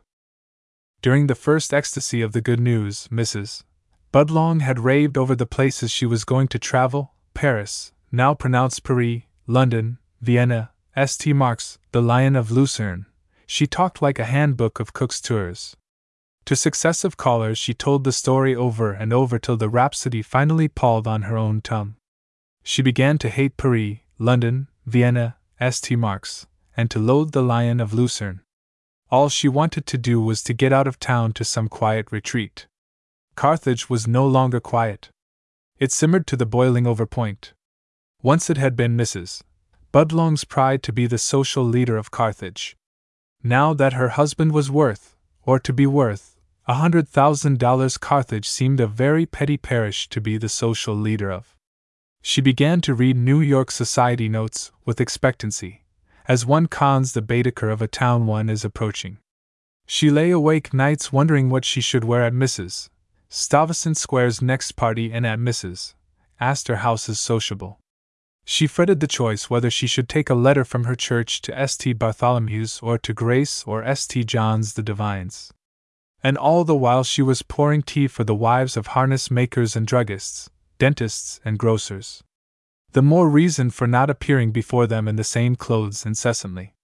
[1.02, 3.64] During the first ecstasy of the good news, Mrs.
[4.12, 9.22] Budlong had raved over the places she was going to travel Paris, now pronounced Paris,
[9.48, 11.35] London, Vienna, St.
[11.35, 13.06] Mark's, the Lion of Lucerne.
[13.46, 15.76] She talked like a handbook of Cook's tours.
[16.44, 21.08] To successive callers, she told the story over and over till the rhapsody finally palled
[21.08, 21.96] on her own tongue.
[22.62, 25.98] She began to hate Paris, London, Vienna, St.
[25.98, 26.46] Mark's,
[26.77, 28.40] and to load the Lion of Lucerne.
[29.11, 32.66] All she wanted to do was to get out of town to some quiet retreat.
[33.35, 35.11] Carthage was no longer quiet.
[35.79, 37.53] It simmered to the boiling over point.
[38.22, 39.42] Once it had been Mrs.
[39.92, 42.77] Budlong's pride to be the social leader of Carthage.
[43.42, 48.48] Now that her husband was worth, or to be worth, a hundred thousand dollars, Carthage
[48.48, 51.51] seemed a very petty parish to be the social leader of.
[52.24, 55.82] She began to read New York society notes with expectancy,
[56.28, 59.18] as one cons the Baedeker of a town one is approaching.
[59.87, 62.88] She lay awake nights wondering what she should wear at Mrs.
[63.28, 65.94] Stuyvesant Square's next party and at Mrs.
[66.38, 67.80] Astor House's sociable.
[68.44, 71.98] She fretted the choice whether she should take a letter from her church to St.
[71.98, 74.26] Bartholomew's or to Grace or St.
[74.26, 75.52] John's the Divines.
[76.22, 79.87] And all the while she was pouring tea for the wives of harness makers and
[79.87, 80.48] druggists,
[80.83, 82.25] dentists and grocers.
[82.90, 86.75] The more reason for not appearing before them in the same clothes incessantly.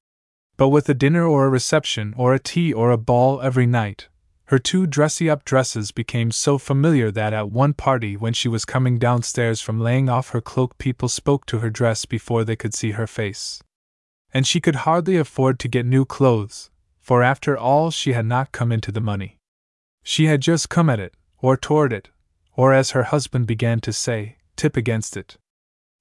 [0.57, 4.07] But with a dinner or a reception or a tea or a ball every night,
[4.45, 8.65] her two dressy up dresses became so familiar that at one party, when she was
[8.65, 12.75] coming downstairs from laying off her cloak, people spoke to her dress before they could
[12.75, 13.61] see her face.
[14.33, 18.53] And she could hardly afford to get new clothes, for after all, she had not
[18.53, 19.39] come into the money.
[20.05, 22.11] She had just come at it, or toward it,
[22.59, 25.37] or as her husband began to say, tip against it.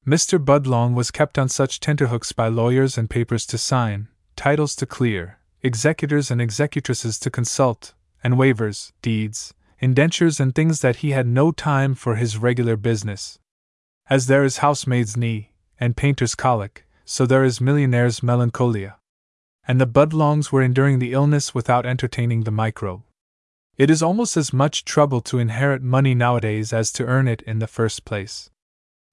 [0.08, 0.43] Mr.
[0.43, 5.38] Budlong was kept on such tenterhooks by lawyers and papers to sign, titles to clear,
[5.62, 7.93] executors and executresses to consult,
[8.24, 13.38] and waivers, deeds, indentures, and things that he had no time for his regular business.
[14.10, 18.96] As there is housemaid's knee, and painter's colic, so there is millionaire's melancholia.
[19.67, 23.04] And the Budlongs were enduring the illness without entertaining the microbe.
[23.78, 27.60] It is almost as much trouble to inherit money nowadays as to earn it in
[27.60, 28.50] the first place.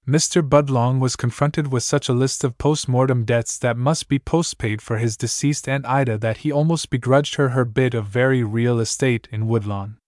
[0.08, 0.46] Mr.
[0.46, 4.80] Budlong was confronted with such a list of post mortem debts that must be postpaid
[4.80, 8.80] for his deceased Aunt Ida that he almost begrudged her her bit of very real
[8.80, 9.98] estate in Woodlawn.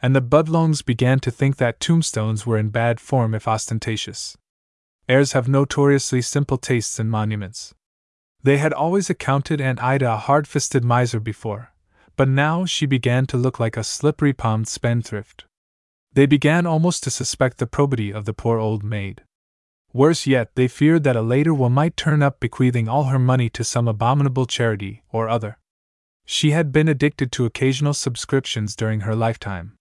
[0.00, 4.36] And the Budlongs began to think that tombstones were in bad form if ostentatious.
[5.08, 7.74] Heirs have notoriously simple tastes in monuments.
[8.42, 11.72] They had always accounted Aunt Ida a hard fisted miser before,
[12.20, 15.46] but now she began to look like a slippery palmed spendthrift.
[16.12, 19.22] They began almost to suspect the probity of the poor old maid.
[19.94, 23.48] Worse yet, they feared that a later one might turn up bequeathing all her money
[23.48, 25.56] to some abominable charity or other.
[26.26, 29.78] She had been addicted to occasional subscriptions during her lifetime.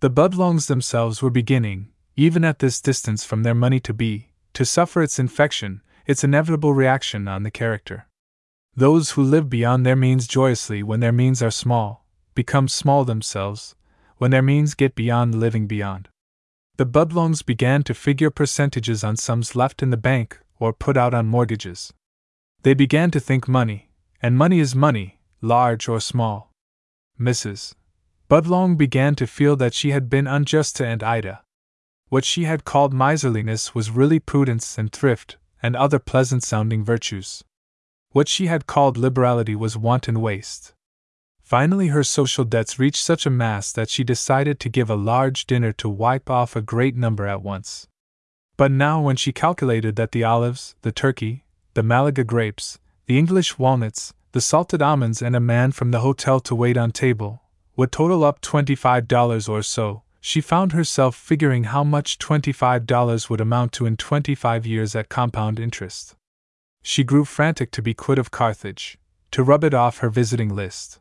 [0.00, 4.64] The Budlongs themselves were beginning, even at this distance from their money to be, to
[4.64, 8.08] suffer its infection, its inevitable reaction on the character.
[8.78, 13.74] Those who live beyond their means joyously when their means are small, become small themselves,
[14.18, 16.10] when their means get beyond living beyond.
[16.76, 21.14] The Budlongs began to figure percentages on sums left in the bank or put out
[21.14, 21.94] on mortgages.
[22.64, 23.88] They began to think money,
[24.20, 26.52] and money is money, large or small.
[27.18, 27.74] Mrs.
[28.28, 31.40] Budlong began to feel that she had been unjust to Aunt Ida.
[32.10, 37.42] What she had called miserliness was really prudence and thrift and other pleasant sounding virtues.
[38.16, 40.72] What she had called liberality was wanton waste.
[41.42, 45.44] Finally, her social debts reached such a mass that she decided to give a large
[45.44, 47.88] dinner to wipe off a great number at once.
[48.56, 53.58] But now, when she calculated that the olives, the turkey, the Malaga grapes, the English
[53.58, 57.42] walnuts, the salted almonds, and a man from the hotel to wait on table
[57.76, 63.72] would total up $25 or so, she found herself figuring how much $25 would amount
[63.72, 66.16] to in 25 years at compound interest.
[66.88, 68.96] She grew frantic to be quit of Carthage,
[69.32, 71.00] to rub it off her visiting list.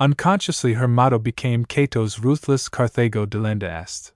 [0.00, 4.12] Unconsciously, her motto became Cato's ruthless Carthago delenda est.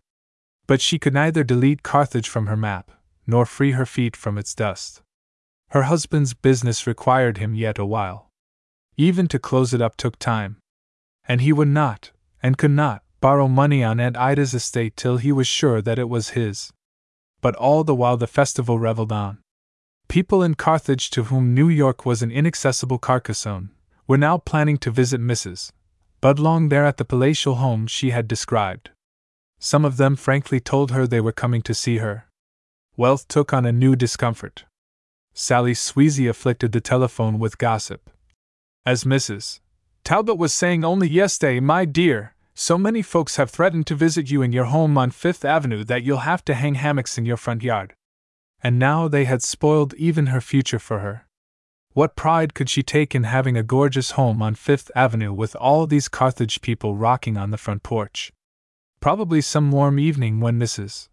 [0.66, 2.90] But she could neither delete Carthage from her map,
[3.28, 5.00] nor free her feet from its dust.
[5.68, 8.32] Her husband's business required him yet a while.
[8.96, 10.56] Even to close it up took time.
[11.28, 12.10] And he would not,
[12.42, 16.08] and could not, borrow money on Aunt Ida's estate till he was sure that it
[16.08, 16.72] was his.
[17.40, 19.38] But all the while the festival reveled on.
[20.08, 23.68] People in Carthage to whom New York was an inaccessible Carcassonne,
[24.06, 25.70] were now planning to visit Mrs.
[26.22, 28.88] Budlong there at the palatial home she had described.
[29.58, 32.24] Some of them frankly told her they were coming to see her.
[32.96, 34.64] Wealth took on a new discomfort.
[35.34, 38.08] Sally Sweezy afflicted the telephone with gossip.
[38.86, 39.60] As Mrs.
[40.04, 44.40] Talbot was saying only yesterday, my dear, So many folks have threatened to visit you
[44.40, 47.62] in your home on Fifth Avenue that you'll have to hang hammocks in your front
[47.62, 47.94] yard.
[48.62, 51.26] And now they had spoiled even her future for her.
[51.92, 55.86] What pride could she take in having a gorgeous home on Fifth Avenue with all
[55.86, 58.32] these Carthage people rocking on the front porch?
[59.00, 61.08] Probably some warm evening when Mrs.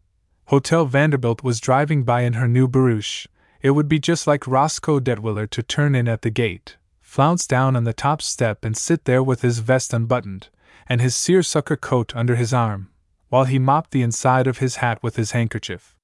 [0.47, 3.27] Hotel Vanderbilt was driving by in her new barouche,
[3.61, 7.75] it would be just like Roscoe Detwiller to turn in at the gate, flounce down
[7.75, 10.49] on the top step and sit there with his vest unbuttoned,
[10.87, 12.91] and his seersucker coat under his arm,
[13.29, 15.94] while he mopped the inside of his hat with his handkerchief.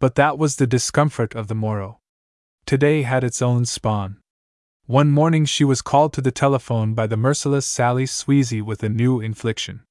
[0.00, 2.00] But that was the discomfort of the morrow.
[2.64, 4.16] Today had its own spawn.
[4.86, 8.88] One morning she was called to the telephone by the merciless Sally Sweezy with a
[8.88, 9.82] new infliction.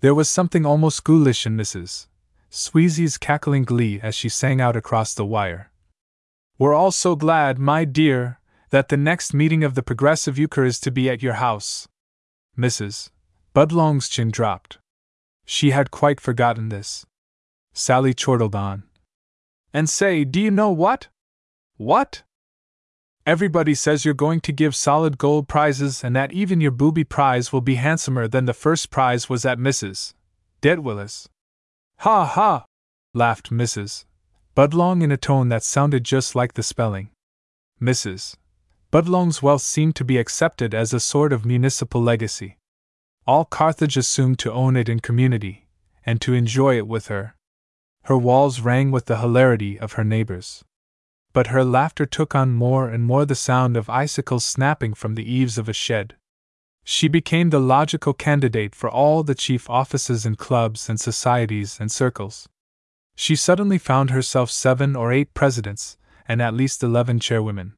[0.00, 2.06] There was something almost ghoulish in Mrs.
[2.48, 5.72] Sweezy's cackling glee as she sang out across the wire.
[6.56, 8.38] We're all so glad, my dear,
[8.70, 11.88] that the next meeting of the Progressive Euchre is to be at your house.
[12.56, 13.10] Mrs.
[13.52, 14.78] Budlong's chin dropped.
[15.44, 17.04] She had quite forgotten this.
[17.72, 18.84] Sally chortled on.
[19.72, 21.08] And say, do you know what?
[21.76, 22.22] What?
[23.26, 27.52] Everybody says you're going to give solid gold prizes and that even your booby prize
[27.52, 30.14] will be handsomer than the first prize was at Mrs.
[30.60, 31.28] Detwiller's.
[31.98, 32.64] Ha ha!
[33.14, 34.04] laughed Mrs.
[34.56, 37.10] Budlong in a tone that sounded just like the spelling.
[37.80, 38.36] Mrs.
[38.92, 42.56] Budlong's wealth seemed to be accepted as a sort of municipal legacy.
[43.26, 45.68] All Carthage assumed to own it in community,
[46.04, 47.36] and to enjoy it with her.
[48.04, 50.64] Her walls rang with the hilarity of her neighbors.
[51.32, 55.30] But her laughter took on more and more the sound of icicles snapping from the
[55.30, 56.16] eaves of a shed.
[56.82, 61.92] She became the logical candidate for all the chief offices in clubs and societies and
[61.92, 62.48] circles.
[63.14, 67.74] She suddenly found herself seven or eight presidents, and at least eleven chairwomen.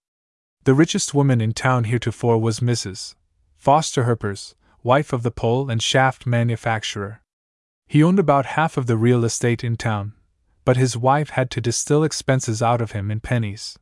[0.64, 3.16] The richest woman in town heretofore was Mrs.
[3.56, 4.54] Foster Herpers,
[4.84, 7.21] wife of the pole and shaft manufacturer.
[7.92, 10.14] He owned about half of the real estate in town,
[10.64, 13.78] but his wife had to distill expenses out of him in pennies.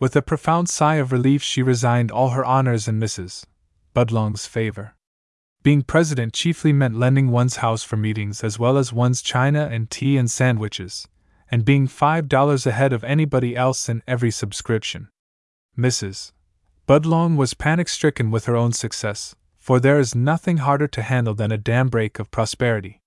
[0.00, 3.44] With a profound sigh of relief, she resigned all her honors in Mrs.
[3.94, 4.94] Budlong's favor.
[5.62, 9.90] Being president chiefly meant lending one's house for meetings as well as one's china and
[9.90, 11.06] tea and sandwiches,
[11.50, 15.10] and being five dollars ahead of anybody else in every subscription.
[15.76, 16.32] Mrs.
[16.88, 21.34] Budlong was panic stricken with her own success, for there is nothing harder to handle
[21.34, 23.02] than a dam break of prosperity.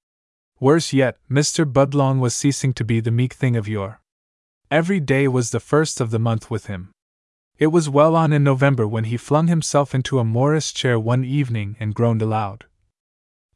[0.59, 1.71] Worse yet, Mr.
[1.71, 4.01] Budlong was ceasing to be the meek thing of yore.
[4.71, 6.91] Every day was the first of the month with him.
[7.59, 11.23] It was well on in November when he flung himself into a Morris chair one
[11.23, 12.65] evening and groaned aloud.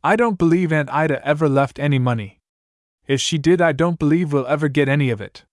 [0.04, 2.40] I don't believe Aunt Ida ever left any money.
[3.08, 5.44] If she did, I don't believe we'll ever get any of it.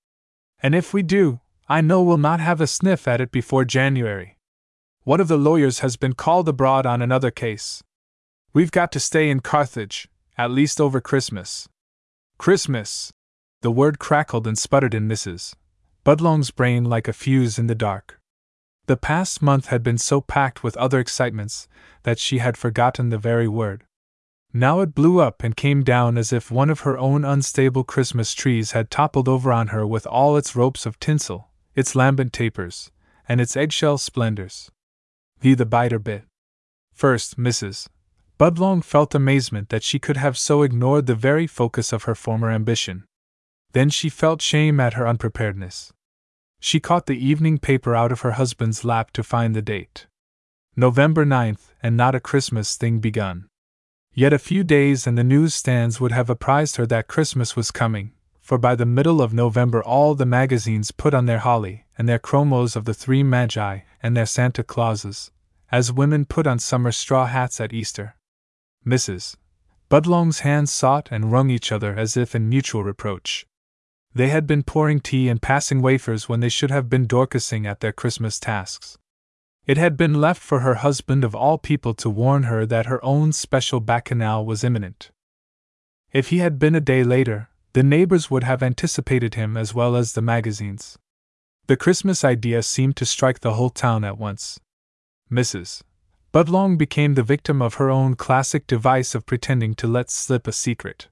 [0.63, 4.39] And if we do, I know we'll not have a sniff at it before January.
[5.05, 7.83] One of the lawyers has been called abroad on another case.
[8.53, 10.09] We've got to stay in Carthage,
[10.39, 11.69] at least over Christmas.
[12.39, 13.13] Christmas!
[13.63, 15.55] The word crackled and sputtered in Mrs.
[16.05, 18.21] Budlong's brain like a fuse in the dark.
[18.87, 21.69] The past month had been so packed with other excitements
[22.05, 23.85] that she had forgotten the very word.
[24.55, 28.33] Now it blew up and came down as if one of her own unstable Christmas
[28.33, 32.91] trees had toppled over on her with all its ropes of tinsel, its lambent tapers,
[33.29, 34.71] and its eggshell splendors
[35.41, 36.25] the the biter bit.
[36.93, 37.89] First, Mrs.
[38.39, 42.53] Budlong felt amazement that she could have so ignored the very focus of her former
[42.53, 43.05] ambition.
[43.73, 45.93] Then she felt shame at her unpreparedness.
[46.61, 50.07] She caught the evening paper out of her husband's lap to find the date.
[50.77, 53.49] November 9th, and not a Christmas thing begun.
[54.15, 58.13] Yet a few days and the newsstands would have apprised her that Christmas was coming,
[58.41, 62.21] for by the middle of November all the magazines put on their holly, and their
[62.21, 65.33] chromos of the three magi, and their Santa Clauses,
[65.73, 68.15] as women put on summer straw hats at Easter.
[68.89, 69.37] Mrs.
[69.91, 73.47] Budlong's hands sought and wrung each other as if in mutual reproach.
[74.15, 77.81] They had been pouring tea and passing wafers when they should have been Dorcasing at
[77.81, 78.97] their Christmas tasks.
[79.67, 83.05] It had been left for her husband of all people to warn her that her
[83.05, 85.11] own special bacchanal was imminent.
[86.11, 89.95] If he had been a day later, the neighbors would have anticipated him as well
[89.95, 90.99] as the magazines.
[91.67, 94.59] The Christmas idea seemed to strike the whole town at once.
[95.31, 95.83] Mrs.
[96.33, 100.53] Budlong became the victim of her own classic device of pretending to let slip a
[100.53, 101.09] secret.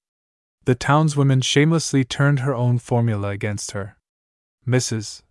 [0.66, 3.96] The townswomen shamelessly turned her own formula against her.
[4.66, 5.22] Mrs.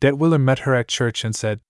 [0.00, 1.60] Detwiller met her at church and said,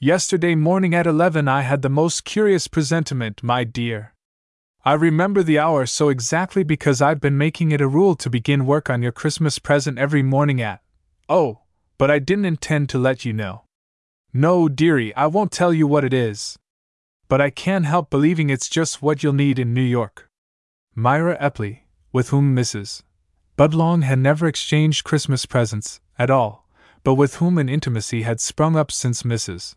[0.00, 4.12] Yesterday morning at eleven I had the most curious presentiment, my dear.
[4.84, 8.66] I remember the hour so exactly because I've been making it a rule to begin
[8.66, 10.82] work on your Christmas present every morning at,
[11.28, 11.60] oh,
[11.96, 13.62] but I didn't intend to let you know.
[14.32, 16.58] No, dearie, I won't tell you what it is.
[17.34, 20.30] But I can't help believing it's just what you'll need in New York.
[20.94, 21.80] Myra Epley,
[22.12, 23.02] with whom Mrs.
[23.58, 26.68] Budlong had never exchanged Christmas presents at all,
[27.02, 29.74] but with whom an intimacy had sprung up since Mrs.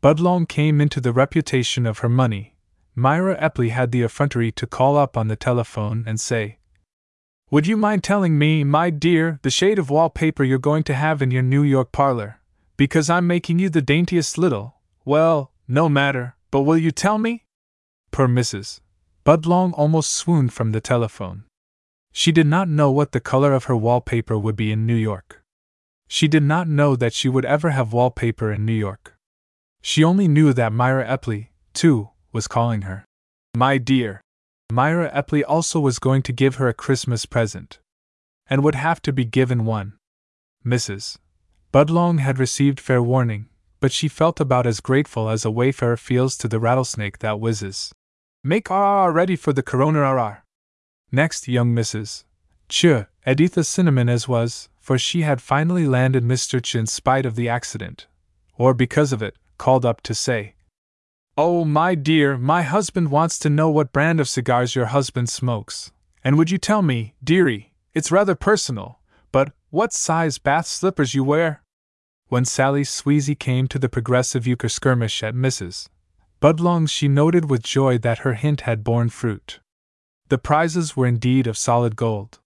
[0.00, 2.54] Budlong came into the reputation of her money,
[2.94, 6.58] Myra Epley had the effrontery to call up on the telephone and say,
[7.50, 11.20] Would you mind telling me, my dear, the shade of wallpaper you're going to have
[11.20, 12.38] in your New York parlor?
[12.76, 17.44] Because I'm making you the daintiest little, well, no matter, but will you tell me?
[18.10, 18.80] Poor Mrs.
[19.24, 21.44] Budlong almost swooned from the telephone.
[22.12, 25.42] She did not know what the color of her wallpaper would be in New York.
[26.08, 29.14] She did not know that she would ever have wallpaper in New York.
[29.80, 33.04] She only knew that Myra Epley, too, was calling her.
[33.56, 34.20] My dear.
[34.72, 37.78] Myra Epley also was going to give her a Christmas present.
[38.48, 39.92] And would have to be given one.
[40.66, 41.18] Mrs.
[41.72, 43.48] Budlong had received fair warning,
[43.80, 47.92] but she felt about as grateful as a wayfarer feels to the rattlesnake that whizzes.
[48.44, 50.44] Make RR ready for the corona RR.
[51.10, 52.24] Next, young Mrs.
[52.68, 52.86] Ch,
[53.26, 56.62] Editha Cinnamon as was, for she had finally landed Mr.
[56.62, 58.06] Ch in spite of the accident,
[58.56, 60.54] or because of it, called up to say,
[61.36, 65.90] Oh, my dear, my husband wants to know what brand of cigars your husband smokes.
[66.22, 69.00] And would you tell me, dearie, it's rather personal,
[69.32, 71.62] but what size bath slippers you wear?
[72.30, 75.88] When Sally Sweezy came to the progressive euchre skirmish at Mrs.
[76.40, 79.58] Budlong's, she noted with joy that her hint had borne fruit.
[80.28, 82.38] The prizes were indeed of solid gold.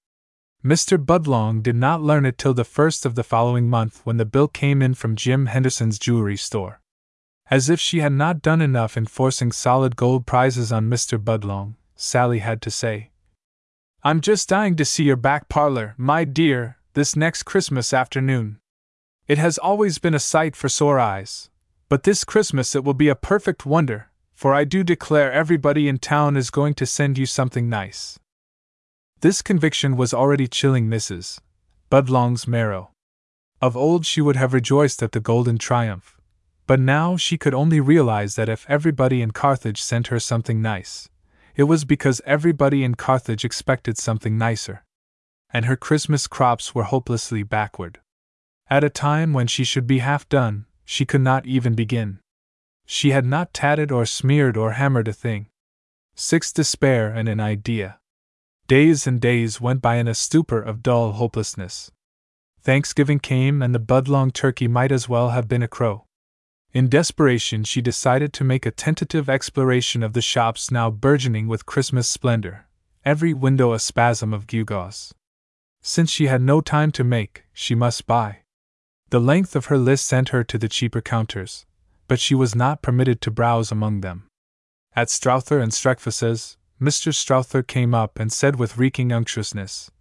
[0.64, 0.96] Mr.
[0.96, 4.48] Budlong did not learn it till the first of the following month when the bill
[4.48, 6.80] came in from Jim Henderson's jewelry store.
[7.50, 11.22] As if she had not done enough in forcing solid gold prizes on Mr.
[11.22, 13.10] Budlong, Sally had to say,
[14.02, 18.60] I'm just dying to see your back parlor, my dear, this next Christmas afternoon.
[19.26, 21.48] It has always been a sight for sore eyes,
[21.88, 25.96] but this Christmas it will be a perfect wonder, for I do declare everybody in
[25.98, 28.18] town is going to send you something nice.
[29.20, 31.38] This conviction was already chilling Mrs.
[31.90, 32.90] Budlong's marrow.
[33.62, 36.20] Of old she would have rejoiced at the golden triumph,
[36.66, 41.08] but now she could only realize that if everybody in Carthage sent her something nice,
[41.56, 44.84] it was because everybody in Carthage expected something nicer.
[45.50, 48.00] And her Christmas crops were hopelessly backward.
[48.70, 52.20] At a time when she should be half done, she could not even begin.
[52.86, 55.48] She had not tatted or smeared or hammered a thing.
[56.14, 57.98] Six despair and an idea.
[58.66, 61.90] Days and days went by in a stupor of dull hopelessness.
[62.60, 66.06] Thanksgiving came, and the Budlong turkey might as well have been a crow.
[66.72, 71.66] In desperation, she decided to make a tentative exploration of the shops now burgeoning with
[71.66, 72.66] Christmas splendor,
[73.04, 75.12] every window a spasm of gewgaws.
[75.82, 78.43] Since she had no time to make, she must buy.
[79.14, 81.66] The length of her list sent her to the cheaper counters,
[82.08, 84.26] but she was not permitted to browse among them.
[84.96, 87.14] At Strowther and Streckfus's, Mr.
[87.14, 89.92] Strowther came up and said with reeking unctuousness,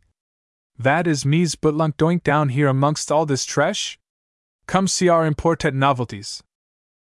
[0.80, 4.00] That is me's butlunk doink down here amongst all this trash?
[4.66, 6.42] Come see our imported novelties.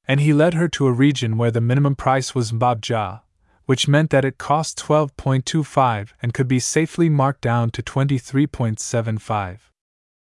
[0.07, 3.21] And he led her to a region where the minimum price was mbabja,
[3.67, 9.59] which meant that it cost 12.25 and could be safely marked down to 23.75.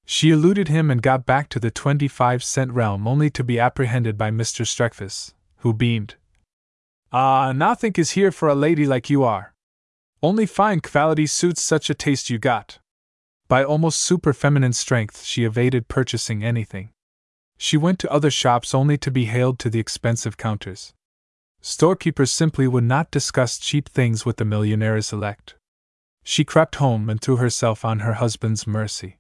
[0.10, 4.18] She eluded him and got back to the 25 cent realm only to be apprehended
[4.18, 4.66] by Mr.
[4.66, 6.16] Streckfus, who beamed.
[7.12, 9.54] Ah, nothing is here for a lady like you are.
[10.24, 12.80] Only fine quality suits such a taste you got.
[13.50, 16.90] By almost super feminine strength, she evaded purchasing anything.
[17.58, 20.94] She went to other shops only to be hailed to the expensive counters.
[21.60, 25.56] Storekeepers simply would not discuss cheap things with the millionaire's elect.
[26.24, 29.18] She crept home and threw herself on her husband's mercy.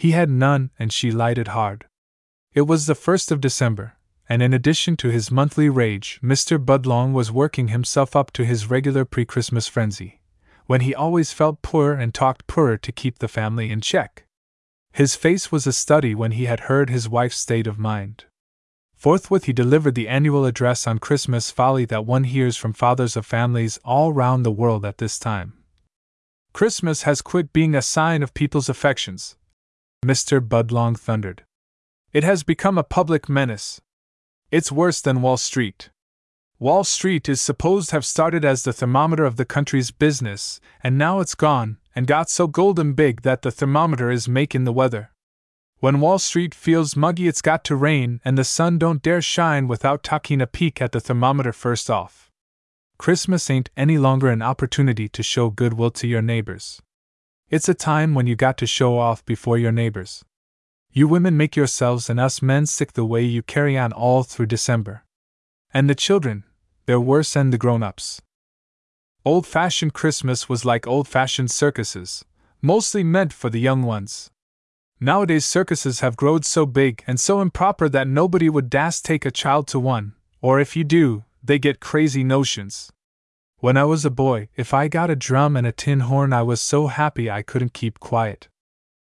[0.00, 1.84] He had none, and she lighted hard.
[2.54, 3.98] It was the first of December,
[4.30, 6.56] and in addition to his monthly rage, Mr.
[6.58, 10.22] Budlong was working himself up to his regular pre Christmas frenzy,
[10.64, 14.24] when he always felt poor and talked poorer to keep the family in check.
[14.90, 18.24] His face was a study when he had heard his wife's state of mind.
[18.96, 23.26] Forthwith he delivered the annual address on Christmas folly that one hears from fathers of
[23.26, 25.58] families all round the world at this time.
[26.54, 29.36] Christmas has quit being a sign of people's affections,
[30.04, 30.40] Mr.
[30.40, 31.44] Budlong thundered.
[32.12, 33.82] It has become a public menace.
[34.50, 35.90] It's worse than Wall Street.
[36.58, 40.96] Wall Street is supposed to have started as the thermometer of the country's business, and
[40.96, 45.10] now it's gone, and got so golden big that the thermometer is making the weather.
[45.80, 49.68] When Wall Street feels muggy, it's got to rain, and the sun don't dare shine
[49.68, 52.30] without taking a peek at the thermometer first off.
[52.98, 56.80] Christmas ain't any longer an opportunity to show goodwill to your neighbors.
[57.50, 60.24] It's a time when you got to show off before your neighbors.
[60.92, 64.46] You women make yourselves and us men sick the way you carry on all through
[64.46, 65.02] December.
[65.74, 66.44] And the children,
[66.86, 68.22] they're worse than the grown ups.
[69.24, 72.24] Old fashioned Christmas was like old fashioned circuses,
[72.62, 74.30] mostly meant for the young ones.
[75.00, 79.30] Nowadays, circuses have grown so big and so improper that nobody would dast take a
[79.32, 82.92] child to one, or if you do, they get crazy notions.
[83.60, 86.40] When I was a boy, if I got a drum and a tin horn, I
[86.40, 88.48] was so happy I couldn't keep quiet.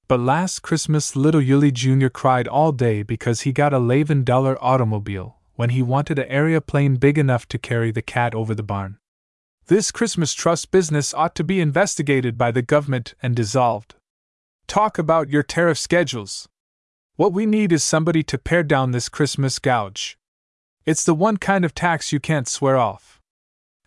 [0.09, 2.09] But last Christmas, little Yuli Jr.
[2.09, 7.17] cried all day because he got a $11 automobile when he wanted an aeroplane big
[7.17, 8.99] enough to carry the cat over the barn.
[9.67, 13.95] This Christmas trust business ought to be investigated by the government and dissolved.
[14.67, 16.49] Talk about your tariff schedules.
[17.15, 20.19] What we need is somebody to pare down this Christmas gouge.
[20.85, 23.20] It's the one kind of tax you can't swear off.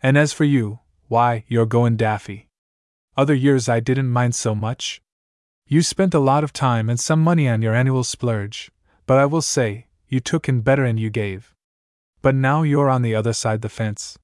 [0.04, 2.50] And as for you, why, you're going daffy.
[3.16, 5.00] Other years I didn't mind so much.
[5.66, 8.70] You spent a lot of time and some money on your annual splurge,
[9.06, 11.54] but I will say, you took in better than you gave.
[12.20, 14.18] But now you're on the other side the fence.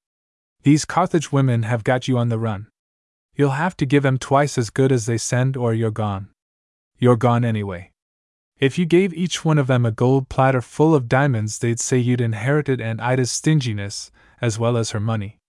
[0.64, 2.66] These Carthage women have got you on the run.
[3.34, 6.28] You'll have to give 'em twice as good as they send, or you're gone.
[6.98, 7.92] You're gone anyway.
[8.58, 11.96] If you gave each one of them a gold platter full of diamonds, they'd say
[11.96, 14.10] you'd inherited Aunt Ida's stinginess,
[14.42, 15.39] as well as her money.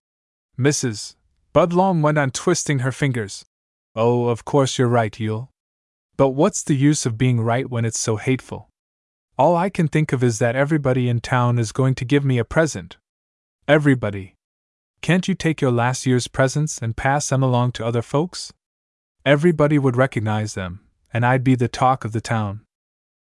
[0.62, 1.16] Mrs.
[1.56, 3.46] Budlong went on twisting her fingers.
[3.96, 5.50] Oh, of course you're right, Yule.
[6.18, 8.70] But what's the use of being right when it's so hateful?
[9.40, 12.38] All I can think of is that everybody in town is going to give me
[12.38, 12.98] a present.
[13.68, 14.36] Everybody.
[15.02, 18.54] Can't you take your last year's presents and pass them along to other folks?
[19.26, 20.82] Everybody would recognize them,
[21.12, 22.62] and I'd be the talk of the town.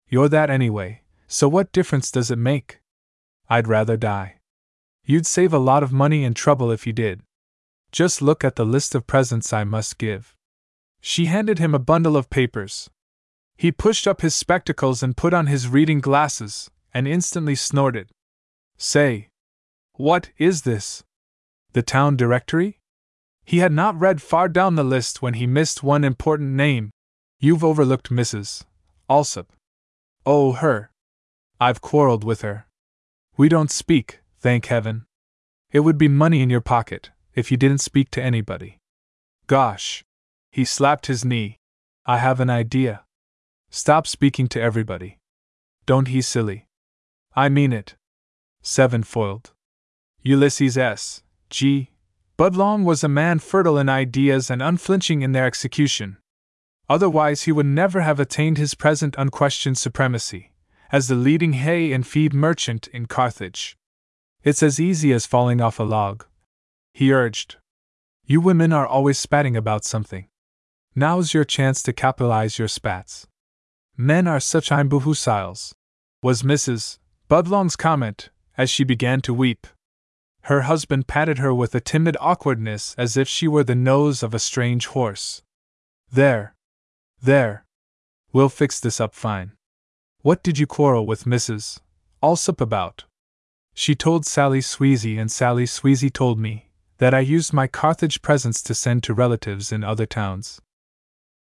[0.09, 2.81] You're that anyway, so what difference does it make?
[3.49, 4.39] I'd rather die.
[5.05, 7.21] You'd save a lot of money and trouble if you did.
[7.91, 10.35] Just look at the list of presents I must give.
[11.01, 12.89] She handed him a bundle of papers.
[13.57, 18.09] He pushed up his spectacles and put on his reading glasses, and instantly snorted.
[18.77, 19.29] Say!
[19.93, 21.03] What is this?
[21.73, 22.79] The town directory?
[23.43, 26.91] He had not read far down the list when he missed one important name.
[27.39, 28.65] You've overlooked Mrs.
[29.09, 29.51] Alsop.
[30.25, 30.91] Oh, her.
[31.59, 32.67] I've quarreled with her.
[33.35, 35.05] We don't speak, thank heaven.
[35.71, 37.09] It would be money in your pocket
[37.39, 38.77] if you didn't speak to anybody.
[39.47, 40.03] Gosh.
[40.51, 41.57] He slapped his knee.
[42.05, 43.03] I have an idea.
[43.69, 45.17] Stop speaking to everybody.
[45.85, 46.67] Don't he silly?
[47.35, 47.95] I mean it.
[48.61, 49.51] Seven foiled.
[50.21, 51.23] Ulysses S.
[51.49, 51.89] G.
[52.37, 56.17] Budlong was a man fertile in ideas and unflinching in their execution.
[56.89, 60.51] Otherwise, he would never have attained his present unquestioned supremacy
[60.91, 63.77] as the leading hay and feed merchant in Carthage.
[64.43, 66.25] It's as easy as falling off a log.
[66.99, 67.55] He urged.
[68.25, 70.27] You women are always spatting about something.
[70.95, 73.25] Now's your chance to capitalize your spats.
[73.95, 75.73] Men are such imbeciles,
[76.21, 76.99] was Mrs.
[77.29, 79.65] Budlong's comment as she began to weep.
[80.41, 84.33] Her husband patted her with a timid awkwardness as if she were the nose of
[84.33, 85.41] a strange horse.
[86.11, 86.53] There.
[87.21, 87.63] There.
[88.33, 89.53] We'll fix this up fine.
[90.21, 91.79] What did you quarrel with Mrs.
[92.21, 93.05] Alsop about?
[93.73, 96.68] She told Sally Sweezy, and Sally Sweezy told me
[96.99, 100.61] that I used my Carthage presents to send to relatives in other towns.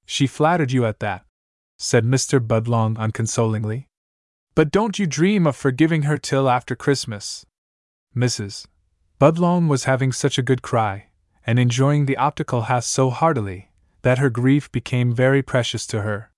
[0.06, 1.24] She flattered you at that,
[1.76, 2.40] said Mr.
[2.40, 3.88] Budlong unconsolingly.
[4.54, 7.46] But don't you dream of forgiving her till after Christmas.
[8.16, 8.66] Mrs.
[9.20, 11.08] Budlong was having such a good cry,
[11.46, 13.70] and enjoying the optical hath so heartily,
[14.02, 16.30] that her grief became very precious to her.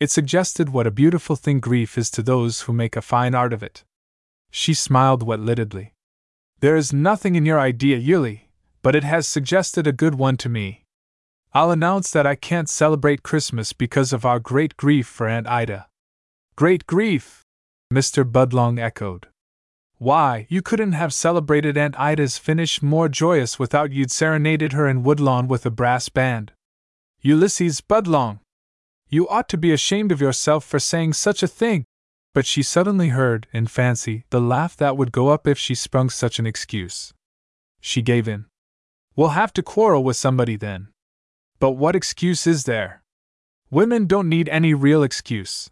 [0.00, 3.52] It suggested what a beautiful thing grief is to those who make a fine art
[3.52, 3.84] of it.
[4.50, 5.92] She smiled wet liddedly.
[6.60, 8.42] There is nothing in your idea, Yuli,
[8.82, 10.84] but it has suggested a good one to me.
[11.54, 15.88] I'll announce that I can't celebrate Christmas because of our great grief for Aunt Ida.
[16.56, 17.44] Great grief!
[17.92, 18.30] Mr.
[18.30, 19.28] Budlong echoed.
[19.96, 25.02] Why, you couldn't have celebrated Aunt Ida's finish more joyous without you'd serenaded her in
[25.02, 26.52] Woodlawn with a brass band.
[27.22, 28.38] Ulysses Budlong!
[29.08, 31.84] You ought to be ashamed of yourself for saying such a thing!
[32.32, 36.10] But she suddenly heard, in fancy, the laugh that would go up if she sprung
[36.10, 37.12] such an excuse.
[37.80, 38.46] She gave in.
[39.16, 40.88] We'll have to quarrel with somebody then.
[41.58, 43.02] But what excuse is there?
[43.70, 45.70] Women don't need any real excuse.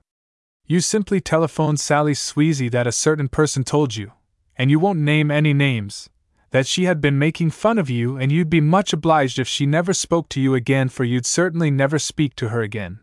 [0.67, 4.13] You simply telephone Sally Sweezy that a certain person told you,
[4.57, 6.11] and you won't name any names,
[6.51, 9.65] that she had been making fun of you, and you'd be much obliged if she
[9.65, 13.01] never spoke to you again, for you'd certainly never speak to her again.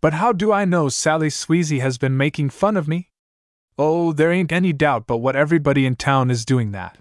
[0.00, 3.10] But how do I know Sally Sweezy has been making fun of me?
[3.76, 6.98] Oh, there ain't any doubt but what everybody in town is doing that.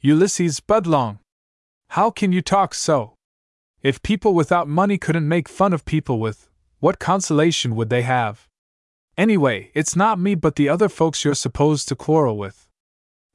[0.00, 1.18] Ulysses Budlong!
[1.90, 3.14] How can you talk so?
[3.82, 6.48] If people without money couldn't make fun of people with,
[6.80, 8.46] what consolation would they have?
[9.16, 12.68] Anyway, it's not me but the other folks you're supposed to quarrel with.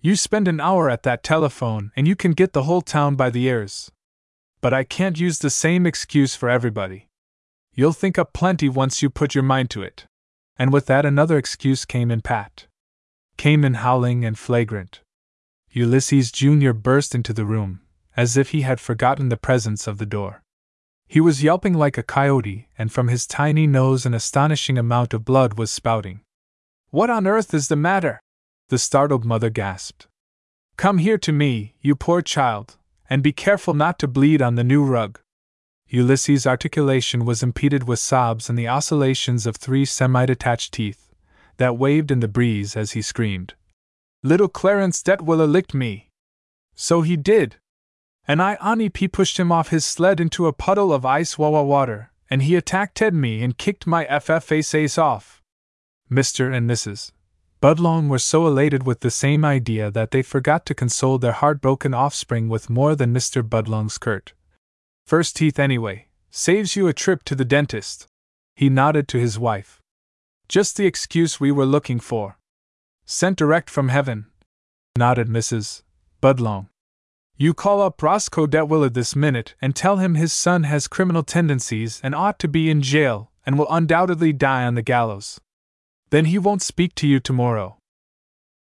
[0.01, 3.29] You spend an hour at that telephone and you can get the whole town by
[3.29, 3.91] the ears.
[4.61, 7.07] But I can't use the same excuse for everybody.
[7.75, 10.05] You'll think up plenty once you put your mind to it.
[10.57, 12.67] And with that, another excuse came in pat.
[13.37, 15.01] Came in howling and flagrant.
[15.71, 16.71] Ulysses Jr.
[16.71, 17.81] burst into the room,
[18.15, 20.43] as if he had forgotten the presence of the door.
[21.07, 25.25] He was yelping like a coyote, and from his tiny nose an astonishing amount of
[25.25, 26.21] blood was spouting.
[26.91, 28.19] What on earth is the matter?
[28.69, 30.07] The startled mother gasped.
[30.77, 32.77] Come here to me, you poor child,
[33.09, 35.19] and be careful not to bleed on the new rug.
[35.93, 41.13] Ulysses' articulation was impeded with sobs and the oscillations of three semi detached teeth
[41.57, 43.53] that waved in the breeze as he screamed.
[44.23, 46.09] Little Clarence Detwiller licked me.
[46.73, 47.57] So he did.
[48.27, 51.63] And I Ani P pushed him off his sled into a puddle of ice wawa
[51.63, 55.43] water, and he attacked Ted me and kicked my FF face ace off.
[56.11, 56.51] Mr.
[56.51, 57.11] and Mrs.
[57.61, 61.93] Budlong were so elated with the same idea that they forgot to console their heartbroken
[61.93, 63.47] offspring with more than Mr.
[63.47, 64.33] Budlong's curt.
[65.05, 68.07] First teeth, anyway, saves you a trip to the dentist.
[68.55, 69.81] He nodded to his wife.
[70.47, 72.37] Just the excuse we were looking for.
[73.05, 74.27] Sent direct from heaven,
[74.97, 75.83] nodded Mrs.
[76.21, 76.67] Budlong.
[77.35, 81.99] You call up Roscoe Detwiller this minute and tell him his son has criminal tendencies
[82.03, 85.41] and ought to be in jail and will undoubtedly die on the gallows.
[86.11, 87.77] Then he won't speak to you tomorrow.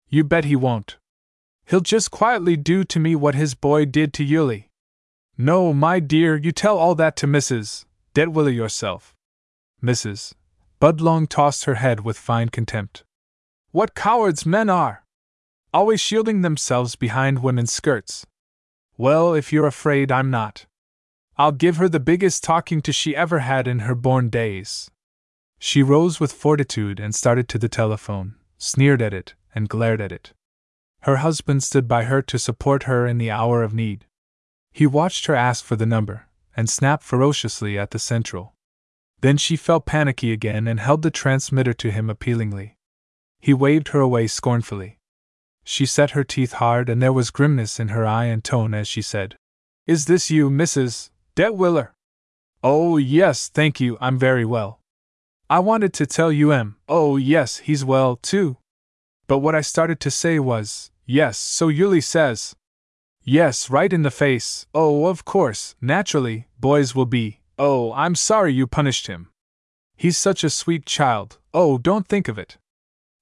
[0.09, 0.97] You bet he won't.
[1.65, 4.65] He'll just quietly do to me what his boy did to Yuli.
[5.39, 7.85] No, my dear, you tell all that to Mrs.
[8.15, 9.15] Detwiller yourself.
[9.83, 10.33] Mrs.
[10.81, 13.05] Budlong tossed her head with fine contempt.
[13.71, 15.05] What cowards men are!
[15.75, 18.27] Always shielding themselves behind women's skirts.
[18.97, 20.65] Well, if you're afraid, I'm not.
[21.37, 24.91] I'll give her the biggest talking to she ever had in her born days.
[25.59, 30.13] She rose with fortitude and started to the telephone, sneered at it, and glared at
[30.13, 30.33] it.
[31.01, 34.07] Her husband stood by her to support her in the hour of need.
[34.77, 38.53] He watched her ask for the number, and snap ferociously at the central.
[39.23, 42.77] Then she felt panicky again and held the transmitter to him appealingly.
[43.41, 44.99] He waved her away scornfully.
[45.65, 48.87] She set her teeth hard and there was grimness in her eye and tone as
[48.87, 49.37] she said,
[49.87, 51.09] Is this you, Mrs.
[51.35, 51.93] Detwiller?
[52.63, 54.81] Oh, yes, thank you, I'm very well.
[55.49, 56.77] I wanted to tell you M.
[56.87, 58.59] Oh, yes, he's well, too.
[59.27, 62.55] But what I started to say was, yes, so Yuli says.
[63.29, 64.67] Yes, right in the face.
[64.73, 67.41] Oh, of course, naturally, boys will be.
[67.59, 69.31] Oh, I'm sorry you punished him.
[69.97, 71.39] He's such a sweet child.
[71.53, 72.57] Oh, don't think of it.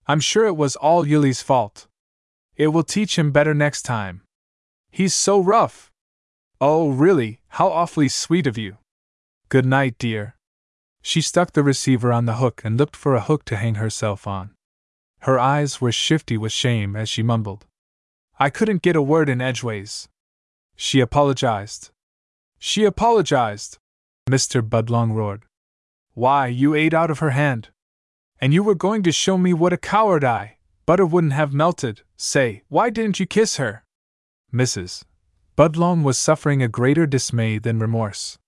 [0.06, 1.86] I'm sure it was all Yuli's fault.
[2.54, 4.20] It will teach him better next time.
[4.90, 5.90] He's so rough.
[6.60, 8.76] Oh, really, how awfully sweet of you.
[9.48, 10.36] Good night, dear.
[11.00, 14.26] She stuck the receiver on the hook and looked for a hook to hang herself
[14.26, 14.50] on.
[15.20, 17.64] Her eyes were shifty with shame as she mumbled.
[18.38, 20.08] I couldn't get a word in edgeways.
[20.74, 21.90] She apologized.
[22.58, 23.78] She apologized!
[24.28, 24.60] Mr.
[24.60, 25.44] Budlong roared.
[26.14, 27.68] Why, you ate out of her hand.
[28.40, 30.56] And you were going to show me what a coward I,
[30.86, 32.02] butter wouldn't have melted.
[32.16, 33.84] Say, why didn't you kiss her?
[34.52, 35.04] Mrs.
[35.56, 38.38] Budlong was suffering a greater dismay than remorse.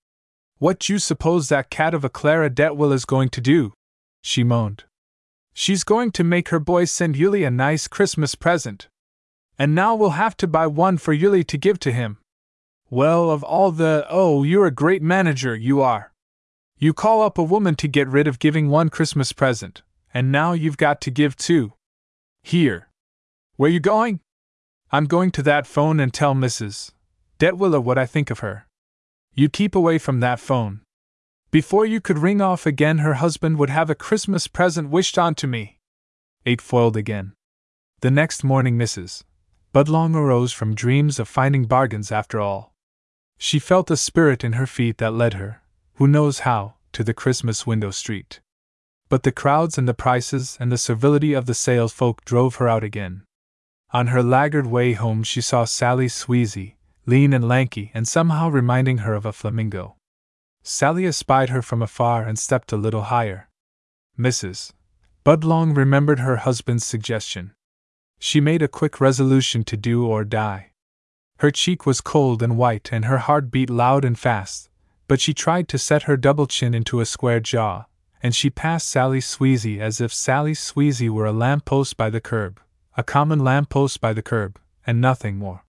[0.59, 3.72] What you suppose that cat of a Clara Detwiller is going to do?
[4.22, 4.84] She moaned.
[5.53, 8.89] She's going to make her boys send Yuli a nice Christmas present.
[9.59, 12.19] And now we'll have to buy one for Yuli to give to him.
[12.91, 14.07] Well, of all the.
[14.09, 16.13] Oh, you're a great manager, you are.
[16.79, 19.83] You call up a woman to get rid of giving one Christmas present,
[20.13, 21.73] and now you've got to give two.
[22.43, 22.89] Here.
[23.57, 24.21] Where you going?
[24.93, 26.93] I'm going to that phone and tell Mrs.
[27.39, 28.67] Detwiller what I think of her.
[29.35, 30.83] You keep away from that phone.
[31.51, 35.35] Before you could ring off again, her husband would have a Christmas present wished on
[35.37, 35.79] to me.
[36.45, 37.33] Eight foiled again.
[38.01, 39.25] The next morning, Mrs.
[39.77, 42.72] Budlong arose from dreams of finding bargains after all.
[43.37, 45.61] She felt a spirit in her feet that led her,
[45.97, 48.41] who knows how, to the Christmas window street.
[49.11, 52.85] But the crowds and the prices and the servility of the salesfolk drove her out
[52.85, 53.24] again.
[53.91, 59.05] On her laggard way home, she saw Sally Sweezy, lean and lanky and somehow reminding
[59.05, 59.97] her of a flamingo.
[60.62, 63.51] Sally espied her from afar and stepped a little higher.
[64.18, 64.72] Mrs.
[65.22, 67.53] Budlong remembered her husband's suggestion.
[68.19, 70.73] She made a quick resolution to do or die.
[71.39, 74.71] Her cheek was cold and white and her heart beat loud and fast,
[75.07, 77.85] but she tried to set her double chin into a square jaw,
[78.23, 82.21] and she passed Sally Sweezy as if Sally Sweezy were a lamp post by the
[82.21, 82.61] curb,
[82.97, 85.64] a common lamp post by the curb, and nothing more.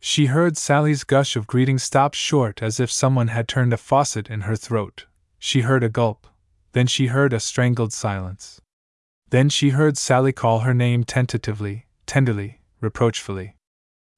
[0.00, 4.30] She heard Sally's gush of greeting stop short as if someone had turned a faucet
[4.30, 5.06] in her throat.
[5.38, 6.26] She heard a gulp.
[6.72, 8.61] Then she heard a strangled silence.
[9.32, 13.56] Then she heard Sally call her name tentatively, tenderly, reproachfully.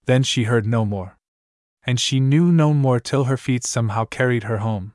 [0.07, 1.17] Then she heard no more.
[1.87, 4.95] and she knew no more till her feet somehow carried her home.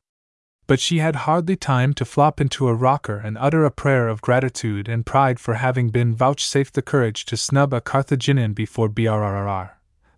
[0.68, 4.22] But she had hardly time to flop into a rocker and utter a prayer of
[4.22, 9.70] gratitude and pride for having been vouchsafed the courage to snub a Carthaginian before BRRR.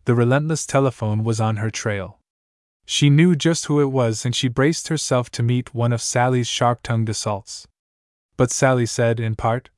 [0.05, 2.19] The relentless telephone was on her trail.
[2.85, 6.47] She knew just who it was and she braced herself to meet one of Sally's
[6.47, 7.67] sharp tongued assaults.
[8.35, 9.69] But Sally said, in part,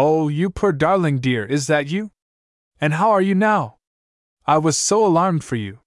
[0.00, 2.12] Oh, you poor darling dear, is that you?
[2.80, 3.78] And how are you now?
[4.46, 5.80] I was so alarmed for you.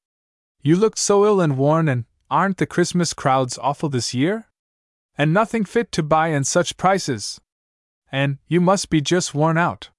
[0.62, 4.50] You looked so ill and worn, and aren't the Christmas crowds awful this year?
[5.18, 7.40] And nothing fit to buy and such prices.
[8.12, 9.92] And you must be just worn out.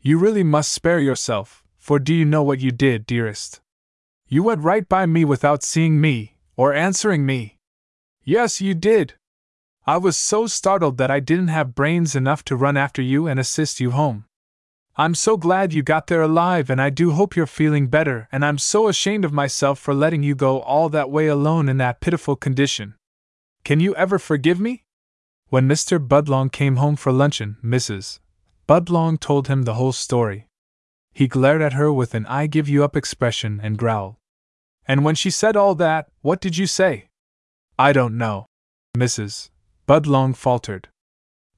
[0.00, 3.60] You really must spare yourself, for do you know what you did, dearest?
[4.26, 7.60] You went right by me without seeing me, or answering me.
[8.24, 9.14] Yes, you did.
[9.86, 13.38] I was so startled that I didn't have brains enough to run after you and
[13.38, 14.24] assist you home.
[14.96, 18.46] I'm so glad you got there alive, and I do hope you're feeling better, and
[18.46, 22.00] I'm so ashamed of myself for letting you go all that way alone in that
[22.00, 22.94] pitiful condition.
[23.62, 24.84] Can you ever forgive me?
[25.48, 25.98] When Mr.
[25.98, 28.20] Budlong came home for luncheon, Mrs.
[28.66, 30.46] Budlong told him the whole story.
[31.12, 34.16] He glared at her with an I give you up expression and growled.
[34.86, 37.08] And when she said all that, what did you say?
[37.78, 38.46] I don't know.
[38.96, 39.50] Mrs.
[39.86, 40.88] Budlong faltered.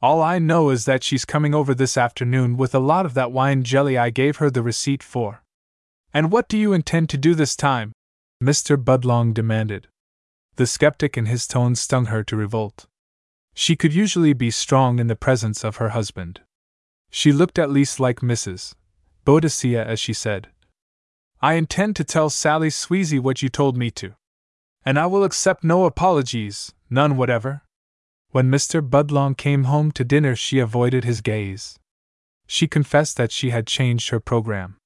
[0.03, 3.33] All I know is that she's coming over this afternoon with a lot of that
[3.33, 5.43] wine jelly I gave her the receipt for.
[6.13, 7.93] And what do you intend to do this time?
[8.43, 8.77] Mr.
[8.77, 9.89] Budlong demanded.
[10.57, 12.87] The skeptic in his tone stung her to revolt.
[13.55, 16.41] She could usually be strong in the presence of her husband.
[17.11, 18.75] She looked at least like Mrs.
[19.25, 20.49] Boadicea as she said,
[21.41, 24.15] I intend to tell Sally Sweezy what you told me to.
[24.85, 27.63] And I will accept no apologies, none whatever.
[28.31, 28.87] When Mr.
[28.87, 31.79] Budlong came home to dinner, she avoided his gaze.
[32.47, 34.77] She confessed that she had changed her program.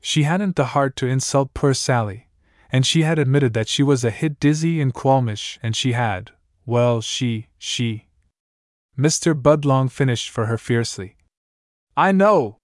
[0.00, 2.28] She hadn't the heart to insult poor Sally,
[2.70, 6.32] and she had admitted that she was a hit dizzy and qualmish, and she had,
[6.66, 8.08] well, she, she.
[8.98, 9.34] Mr.
[9.34, 11.16] Budlong finished for her fiercely.
[11.96, 12.58] I know!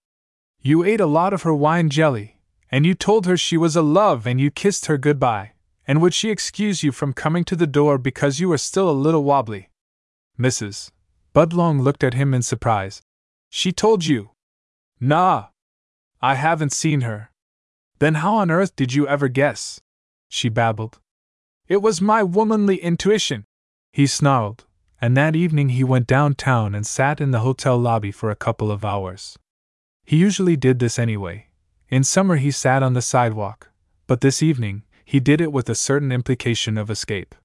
[0.61, 3.81] You ate a lot of her wine jelly, and you told her she was a
[3.81, 5.53] love, and you kissed her goodbye,
[5.87, 8.91] and would she excuse you from coming to the door because you were still a
[8.91, 9.70] little wobbly?
[10.41, 10.89] Mrs.
[11.35, 13.03] Budlong looked at him in surprise.
[13.51, 14.31] She told you?
[14.99, 15.49] Nah.
[16.19, 17.29] I haven't seen her.
[17.99, 19.81] Then how on earth did you ever guess?
[20.29, 20.99] She babbled.
[21.67, 23.45] It was my womanly intuition,
[23.93, 24.65] he snarled,
[24.99, 28.71] and that evening he went downtown and sat in the hotel lobby for a couple
[28.71, 29.37] of hours.
[30.05, 31.49] He usually did this anyway.
[31.89, 33.69] In summer he sat on the sidewalk,
[34.07, 37.35] but this evening, he did it with a certain implication of escape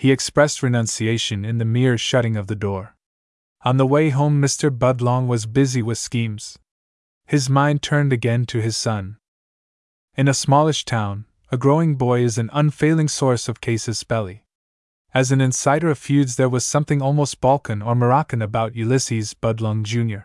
[0.00, 2.96] he expressed renunciation in the mere shutting of the door.
[3.66, 4.70] On the way home, Mr.
[4.70, 6.58] Budlong was busy with schemes.
[7.26, 9.18] His mind turned again to his son.
[10.16, 14.42] In a smallish town, a growing boy is an unfailing source of casus belli.
[15.12, 19.82] As an insider of feuds, there was something almost Balkan or Moroccan about Ulysses Budlong
[19.82, 20.24] Jr.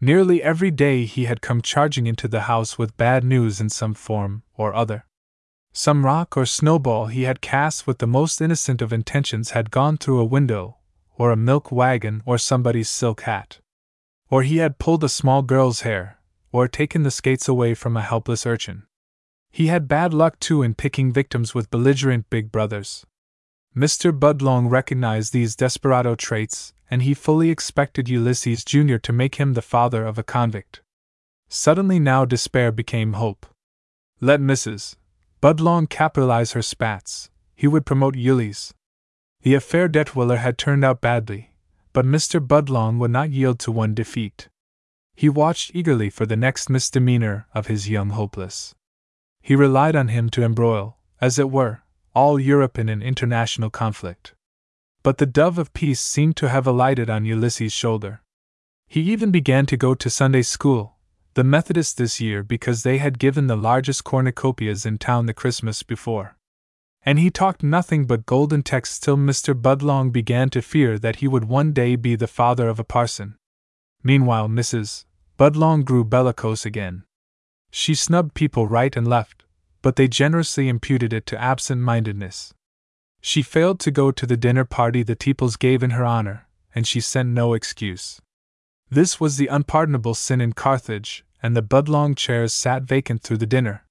[0.00, 3.92] Nearly every day he had come charging into the house with bad news in some
[3.92, 5.04] form or other.
[5.76, 9.96] Some rock or snowball he had cast with the most innocent of intentions had gone
[9.96, 10.76] through a window,
[11.18, 13.58] or a milk wagon, or somebody's silk hat.
[14.30, 16.20] Or he had pulled a small girl's hair,
[16.52, 18.84] or taken the skates away from a helpless urchin.
[19.50, 23.04] He had bad luck too in picking victims with belligerent big brothers.
[23.76, 24.16] Mr.
[24.16, 28.98] Budlong recognized these desperado traits, and he fully expected Ulysses Jr.
[28.98, 30.82] to make him the father of a convict.
[31.48, 33.46] Suddenly now despair became hope.
[34.20, 34.94] Let Mrs.
[35.44, 38.72] Budlong capitalize her spats, he would promote Yuli's.
[39.42, 41.50] The affair Detwiller had turned out badly,
[41.92, 42.40] but Mr.
[42.40, 44.48] Budlong would not yield to one defeat.
[45.14, 48.74] He watched eagerly for the next misdemeanor of his young hopeless.
[49.42, 51.82] He relied on him to embroil, as it were,
[52.14, 54.32] all Europe in an international conflict.
[55.02, 58.22] But the dove of peace seemed to have alighted on Ulysses' shoulder.
[58.88, 60.93] He even began to go to Sunday school,
[61.34, 65.82] the Methodists this year because they had given the largest cornucopias in town the Christmas
[65.82, 66.36] before.
[67.04, 69.52] And he talked nothing but golden texts till Mr.
[69.52, 73.36] Budlong began to fear that he would one day be the father of a parson.
[74.02, 75.04] Meanwhile, Mrs.
[75.38, 77.04] Budlong grew bellicose again.
[77.70, 79.44] She snubbed people right and left,
[79.82, 82.54] but they generously imputed it to absent mindedness.
[83.20, 86.86] She failed to go to the dinner party the Teeples gave in her honor, and
[86.86, 88.20] she sent no excuse.
[88.90, 93.44] This was the unpardonable sin in Carthage, and the Budlong chairs sat vacant through the
[93.44, 93.84] dinner.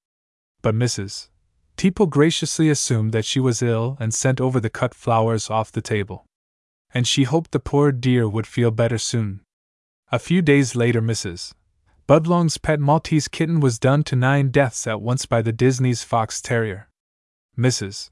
[0.64, 1.28] But Mrs.
[1.78, 5.80] Teeple graciously assumed that she was ill and sent over the cut flowers off the
[5.80, 6.26] table.
[6.96, 9.42] And she hoped the poor dear would feel better soon.
[10.12, 11.54] A few days later, Mrs.
[12.10, 16.42] Budlong's pet Maltese kitten was done to nine deaths at once by the Disney's fox
[16.42, 16.90] terrier.
[17.56, 18.10] Mrs.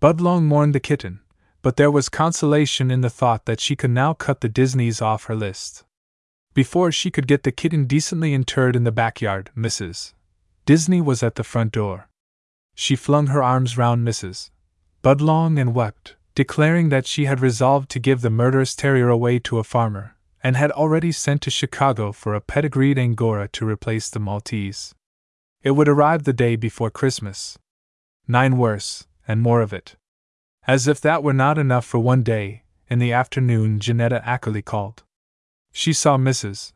[0.00, 1.18] Budlong mourned the kitten,
[1.62, 5.24] but there was consolation in the thought that she could now cut the Disneys off
[5.24, 5.82] her list.
[6.54, 10.12] Before she could get the kitten decently interred in the backyard, Mrs.
[10.66, 12.08] Disney was at the front door.
[12.76, 14.50] She flung her arms round Mrs.
[15.02, 19.58] Budlong and wept, declaring that she had resolved to give the murderous terrier away to
[19.58, 24.20] a farmer, and had already sent to Chicago for a pedigreed Angora to replace the
[24.20, 24.94] Maltese.
[25.62, 27.58] It would arrive the day before Christmas.
[28.28, 29.96] Nine worse, and more of it.
[30.68, 35.02] As if that were not enough for one day, in the afternoon Janetta Ackerley called.
[35.76, 36.72] She saw Mrs.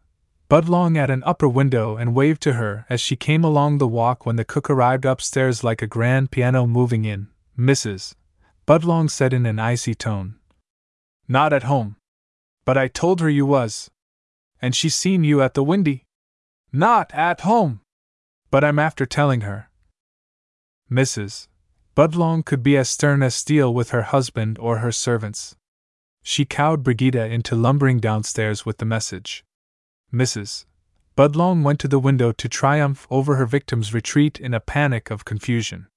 [0.50, 4.26] Budlong at an upper window and waved to her as she came along the walk
[4.26, 7.28] when the cook arrived upstairs like a grand piano moving in.
[7.56, 8.16] Mrs.
[8.66, 10.34] Budlong said in an icy tone.
[11.28, 11.94] Not at home.
[12.64, 13.88] But I told her you was.
[14.60, 16.04] And she seen you at the windy.
[16.72, 17.80] Not at home.
[18.50, 19.70] But I'm after telling her.
[20.90, 21.46] Mrs.
[21.94, 25.54] Budlong could be as stern as steel with her husband or her servants.
[26.22, 29.44] She cowed Brigida into lumbering downstairs with the message.
[30.12, 30.64] Mrs.
[31.16, 35.24] Budlong went to the window to triumph over her victim's retreat in a panic of
[35.24, 35.88] confusion.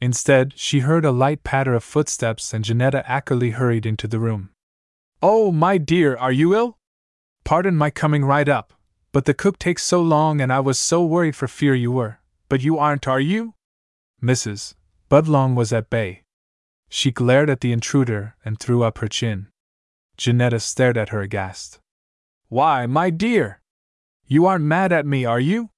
[0.00, 4.50] Instead, she heard a light patter of footsteps and Janetta Ackerley hurried into the room.
[5.22, 6.78] Oh, my dear, are you ill?
[7.44, 8.72] Pardon my coming right up,
[9.12, 12.18] but the cook takes so long and I was so worried for fear you were.
[12.48, 13.54] But you aren't, are you?
[14.22, 14.74] Mrs.
[15.10, 16.22] Budlong was at bay.
[16.88, 19.48] She glared at the intruder and threw up her chin.
[20.16, 21.78] Janetta stared at her aghast.
[22.48, 23.60] Why, my dear!
[24.26, 25.70] You aren't mad at me, are you?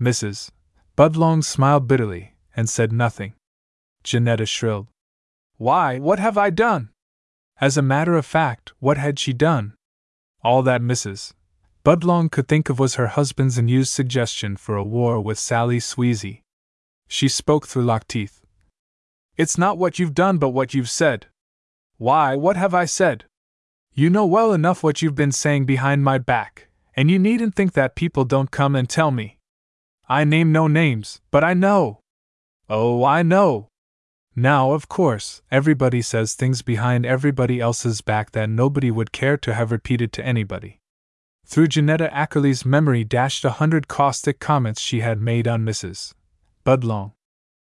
[0.00, 0.50] Mrs.
[0.96, 3.34] Budlong smiled bitterly and said nothing.
[4.02, 4.88] Janetta shrilled.
[5.56, 6.90] Why, what have I done?
[7.60, 9.74] As a matter of fact, what had she done?
[10.42, 11.32] All that Mrs.
[11.84, 16.42] Budlong could think of was her husband's unused suggestion for a war with Sally Sweezy.
[17.08, 18.40] She spoke through locked teeth.
[19.36, 21.26] It's not what you've done, but what you've said.
[21.96, 23.24] Why, what have I said?
[23.96, 26.66] You know well enough what you've been saying behind my back,
[26.96, 29.38] and you needn't think that people don't come and tell me.
[30.08, 32.00] I name no names, but I know.
[32.68, 33.68] Oh, I know.
[34.34, 39.54] Now, of course, everybody says things behind everybody else's back that nobody would care to
[39.54, 40.80] have repeated to anybody.
[41.46, 46.14] Through Janetta Ackerley's memory dashed a hundred caustic comments she had made on Mrs.
[46.66, 47.12] Budlong.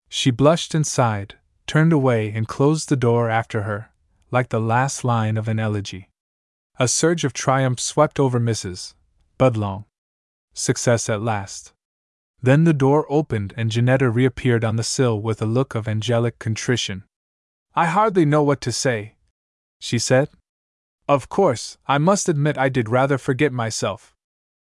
[0.08, 1.34] She blushed and sighed,
[1.66, 3.90] turned away, and closed the door after her,
[4.30, 6.10] like the last line of an elegy.
[6.78, 8.94] A surge of triumph swept over Mrs.
[9.38, 9.84] Budlong.
[10.54, 11.72] Success at last.
[12.42, 16.38] Then the door opened and Janetta reappeared on the sill with a look of angelic
[16.38, 17.04] contrition.
[17.74, 19.14] I hardly know what to say,
[19.80, 20.28] she said.
[21.08, 24.14] Of course, I must admit I did rather forget myself.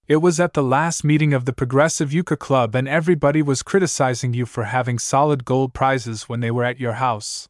[0.07, 4.33] It was at the last meeting of the Progressive Euchre Club, and everybody was criticizing
[4.33, 7.49] you for having solid gold prizes when they were at your house.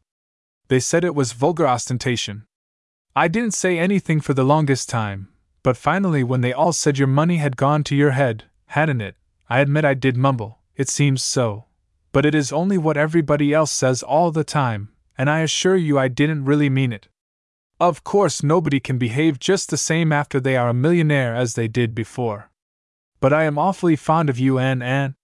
[0.67, 2.45] They said it was vulgar ostentation.
[3.19, 5.27] I didn't say anything for the longest time,
[5.61, 9.17] but finally, when they all said your money had gone to your head, hadn't it,
[9.49, 11.65] I admit I did mumble, it seems so.
[12.13, 15.99] But it is only what everybody else says all the time, and I assure you
[15.99, 17.09] I didn't really mean it.
[17.77, 21.67] Of course, nobody can behave just the same after they are a millionaire as they
[21.67, 22.49] did before.
[23.19, 25.15] But I am awfully fond of you, Anne Anne.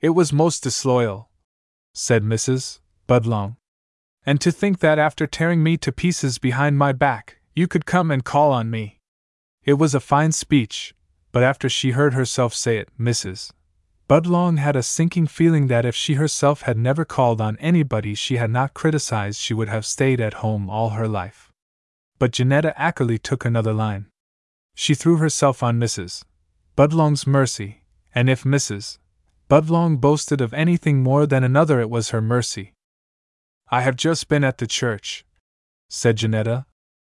[0.00, 1.30] It was most disloyal,
[1.94, 2.80] said Mrs.
[3.08, 3.58] Budlong.
[4.28, 8.10] And to think that after tearing me to pieces behind my back, you could come
[8.10, 8.98] and call on me.
[9.64, 10.94] It was a fine speech,
[11.32, 13.52] but after she heard herself say it, Mrs.
[14.06, 18.36] Budlong had a sinking feeling that if she herself had never called on anybody she
[18.36, 21.50] had not criticized, she would have stayed at home all her life.
[22.18, 24.08] But Janetta Ackerley took another line.
[24.74, 26.22] She threw herself on Mrs.
[26.76, 27.80] Budlong's mercy,
[28.14, 28.98] and if Mrs.
[29.48, 32.74] Budlong boasted of anything more than another, it was her mercy.
[33.70, 35.24] I have just been at the church,
[35.88, 36.66] said Janetta,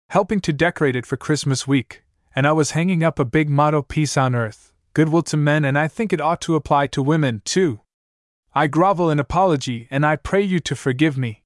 [0.09, 2.03] helping to decorate it for Christmas week,
[2.35, 5.77] and I was hanging up a big motto Peace on Earth goodwill to men, and
[5.77, 7.81] I think it ought to apply to women, too.
[8.55, 11.43] I grovel in apology, and I pray you to forgive me.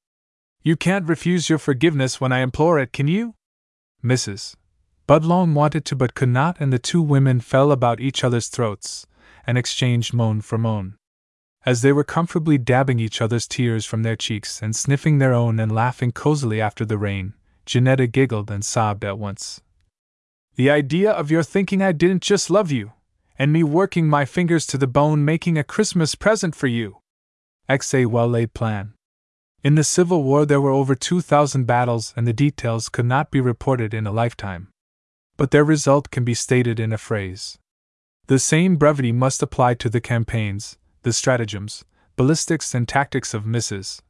[0.62, 3.34] You can't refuse your forgiveness when I implore it, can you?
[4.04, 4.56] Mrs.
[5.08, 9.08] Budlong wanted to but could not, and the two women fell about each other's throats
[9.48, 10.96] and exchanged moan for moan.
[11.66, 15.60] As they were comfortably dabbing each other's tears from their cheeks and sniffing their own
[15.60, 17.34] and laughing cozily after the rain,
[17.66, 19.62] Janetta giggled and sobbed at once.
[20.56, 22.94] The idea of your thinking I didn't just love you!
[23.40, 26.98] and me working my fingers to the bone making a Christmas present for you.
[27.70, 28.94] X a well laid plan.
[29.64, 33.40] In the Civil War, there were over 2,000 battles, and the details could not be
[33.40, 34.68] reported in a lifetime.
[35.38, 37.58] But their result can be stated in a phrase.
[38.28, 41.86] The same brevity must apply to the campaigns, the stratagems,
[42.16, 44.02] ballistics, and tactics of Mrs.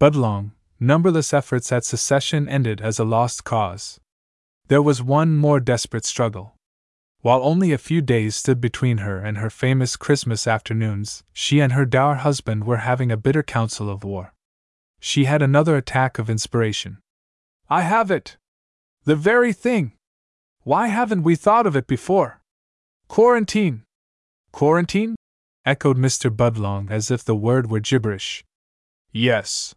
[0.00, 3.98] Budlong, numberless efforts at secession ended as a lost cause.
[4.68, 6.56] There was one more desperate struggle.
[7.22, 11.72] While only a few days stood between her and her famous Christmas afternoons, she and
[11.72, 14.32] her dour husband were having a bitter council of war.
[15.00, 16.98] She had another attack of inspiration.
[17.68, 18.36] I have it!
[19.04, 19.92] The very thing!
[20.62, 22.40] Why haven't we thought of it before?
[23.08, 23.84] Quarantine!
[24.52, 25.16] Quarantine?
[25.66, 26.30] Echoed Mr.
[26.30, 28.44] Budlong as if the word were gibberish.
[29.12, 29.74] Yes.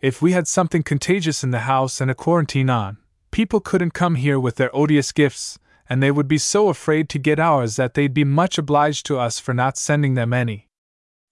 [0.00, 2.98] If we had something contagious in the house and a quarantine on,
[3.30, 7.18] people couldn't come here with their odious gifts, and they would be so afraid to
[7.18, 10.68] get ours that they'd be much obliged to us for not sending them any.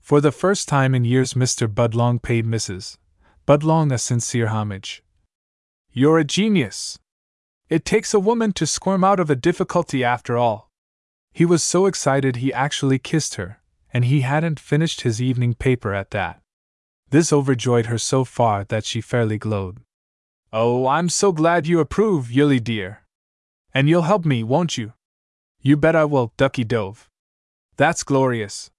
[0.01, 1.67] For the first time in years, Mr.
[1.67, 2.97] Budlong paid Mrs.
[3.47, 5.03] Budlong a sincere homage.
[5.93, 6.99] You're a genius!
[7.69, 10.71] It takes a woman to squirm out of a difficulty after all.
[11.33, 13.60] He was so excited he actually kissed her,
[13.93, 16.41] and he hadn't finished his evening paper at that.
[17.11, 19.79] This overjoyed her so far that she fairly glowed.
[20.53, 23.03] Oh, I'm so glad you approve, Yuli dear.
[23.73, 24.93] And you'll help me, won't you?
[25.61, 27.09] You bet I will, Ducky Dove.
[27.77, 28.71] That's glorious.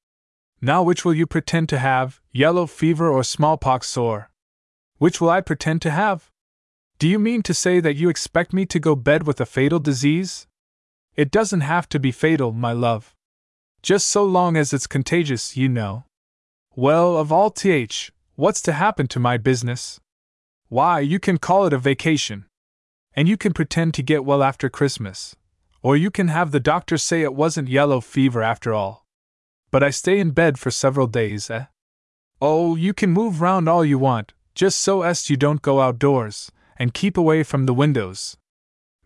[0.62, 4.32] Now, which will you pretend to have, yellow fever or smallpox sore?
[4.98, 6.30] Which will I pretend to have?
[7.00, 9.80] Do you mean to say that you expect me to go bed with a fatal
[9.80, 10.48] disease?
[11.16, 13.16] It doesn't have to be fatal, my love.
[13.82, 16.06] Just so long as it's contagious, you know.
[16.76, 20.00] Well, of all th, What's to happen to my business?
[20.70, 22.46] Why, you can call it a vacation.
[23.14, 25.36] And you can pretend to get well after Christmas.
[25.84, 29.06] Or you can have the doctor say it wasn't yellow fever after all.
[29.70, 31.66] But I stay in bed for several days, eh?
[32.42, 36.52] Oh, you can move round all you want, just so as you don't go outdoors,
[36.78, 38.38] and keep away from the windows.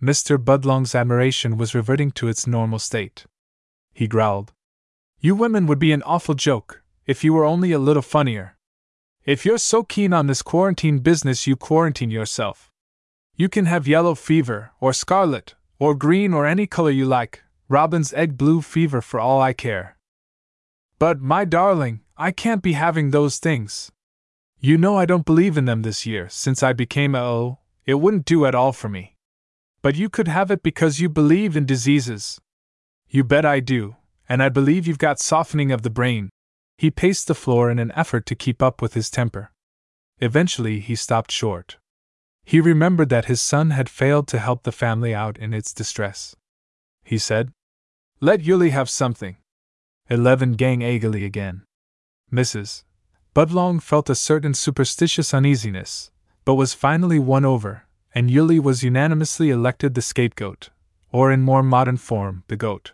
[0.01, 0.37] Mr.
[0.37, 3.25] Budlong's admiration was reverting to its normal state.
[3.93, 4.53] He growled.
[5.19, 8.57] You women would be an awful joke, if you were only a little funnier.
[9.25, 12.71] If you're so keen on this quarantine business, you quarantine yourself.
[13.35, 18.13] You can have yellow fever, or scarlet, or green, or any color you like, robin's
[18.13, 19.97] egg blue fever for all I care.
[20.99, 23.91] But, my darling, I can't be having those things.
[24.59, 27.95] You know I don't believe in them this year, since I became a O, it
[27.95, 29.15] wouldn't do at all for me.
[29.81, 32.39] But you could have it because you believe in diseases.
[33.09, 33.95] You bet I do,
[34.27, 36.29] and I believe you've got softening of the brain,
[36.77, 39.51] he paced the floor in an effort to keep up with his temper.
[40.19, 41.77] Eventually, he stopped short.
[42.43, 46.35] He remembered that his son had failed to help the family out in its distress.
[47.03, 47.51] He said,
[48.19, 49.37] Let Yuli have something.
[50.09, 51.63] Eleven gang eagerly again.
[52.31, 52.83] Mrs.
[53.35, 56.11] Budlong felt a certain superstitious uneasiness,
[56.45, 60.69] but was finally won over, and Yuli was unanimously elected the scapegoat,
[61.11, 62.93] or in more modern form, the goat.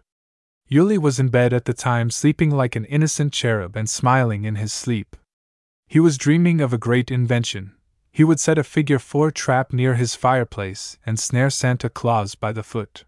[0.72, 4.56] Yuli was in bed at the time, sleeping like an innocent cherub and smiling in
[4.56, 5.18] his sleep.
[5.88, 7.74] He was dreaming of a great invention.
[8.10, 12.54] He would set a figure four trap near his fireplace and snare Santa Claus by
[12.54, 13.04] the foot.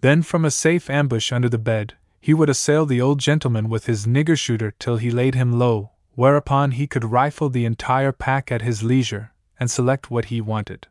[0.00, 3.86] Then, from a safe ambush under the bed, he would assail the old gentleman with
[3.86, 8.50] his nigger shooter till he laid him low, whereupon he could rifle the entire pack
[8.50, 10.88] at his leisure and select what he wanted.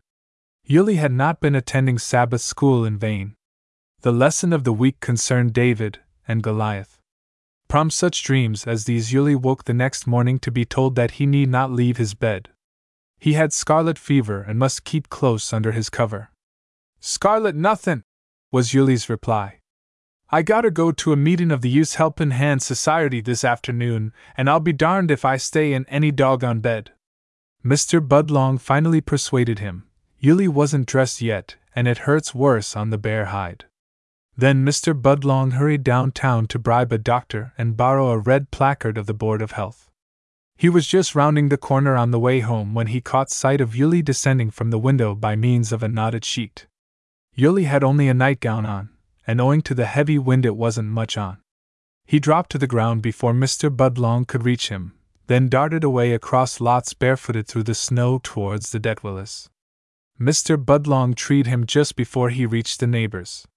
[0.70, 3.37] Yuli had not been attending Sabbath school in vain.
[4.02, 7.00] The lesson of the week concerned David and Goliath.
[7.68, 11.26] From such dreams as these, Yuli woke the next morning to be told that he
[11.26, 12.50] need not leave his bed.
[13.20, 16.30] He had scarlet fever and must keep close under his cover.
[17.00, 18.04] Scarlet nothin',
[18.52, 19.60] was Yuli's reply.
[20.30, 24.50] I gotta go to a meeting of the Youth Helpin' Hand Society this afternoon, and
[24.50, 26.92] I'll be darned if I stay in any doggone bed.
[27.66, 28.00] Mr.
[28.00, 29.88] Budlong finally persuaded him.
[30.22, 33.66] Yuli wasn't dressed yet, and it hurts worse on the bare hide.
[34.40, 34.94] Then Mr.
[34.94, 39.42] Budlong hurried downtown to bribe a doctor and borrow a red placard of the Board
[39.42, 39.90] of Health.
[40.56, 43.72] He was just rounding the corner on the way home when he caught sight of
[43.72, 46.68] Yuli descending from the window by means of a knotted sheet.
[47.36, 48.90] Yuli had only a nightgown on,
[49.26, 51.38] and owing to the heavy wind, it wasn't much on.
[52.06, 53.76] He dropped to the ground before Mr.
[53.76, 54.94] Budlong could reach him,
[55.26, 59.50] then darted away across lots barefooted through the snow towards the Detwillers.
[60.22, 60.64] Mr.
[60.64, 63.48] Budlong treed him just before he reached the neighbors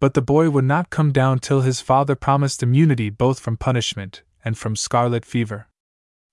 [0.00, 4.22] but the boy would not come down till his father promised immunity both from punishment
[4.42, 5.68] and from scarlet fever.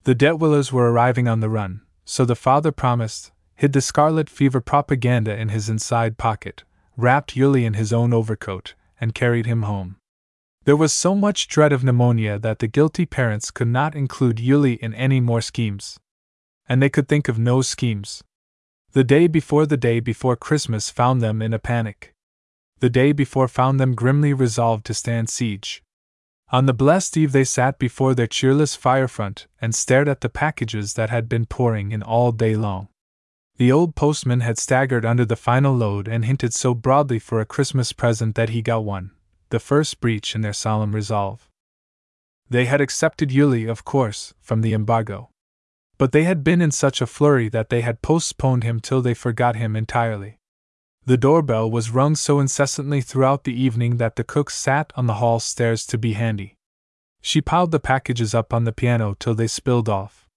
[0.04, 4.62] The Detwillers were arriving on the run, so the father promised, hid the scarlet fever
[4.62, 6.64] propaganda in his inside pocket,
[6.96, 9.98] wrapped Yuli in his own overcoat, and carried him home.
[10.64, 14.78] There was so much dread of pneumonia that the guilty parents could not include Yuli
[14.78, 16.00] in any more schemes.
[16.70, 18.24] And they could think of no schemes.
[18.94, 22.14] The day before the day before Christmas found them in a panic
[22.80, 25.84] the day before found them grimly resolved to stand siege.
[26.50, 30.30] On the blessed eve, they sat before their cheerless fire front and stared at the
[30.30, 32.88] packages that had been pouring in all day long.
[33.58, 37.46] The old postman had staggered under the final load and hinted so broadly for a
[37.46, 39.12] Christmas present that he got one,
[39.50, 41.50] the first breach in their solemn resolve.
[42.50, 45.32] They had accepted Yuli, of course, from the embargo.
[45.98, 49.16] But they had been in such a flurry that they had postponed him till they
[49.16, 50.37] forgot him entirely.
[51.08, 55.22] The doorbell was rung so incessantly throughout the evening that the cook sat on the
[55.24, 56.58] hall stairs to be handy.
[57.22, 60.28] She piled the packages up on the piano till they spilled off.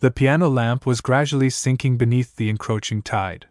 [0.00, 3.46] The piano lamp was gradually sinking beneath the encroaching tide.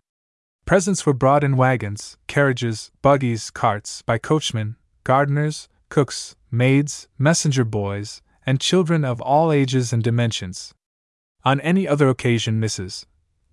[0.65, 8.21] Presents were brought in wagons, carriages, buggies, carts, by coachmen, gardeners, cooks, maids, messenger boys,
[8.45, 10.75] and children of all ages and dimensions.
[11.43, 13.05] On any other occasion, Mrs.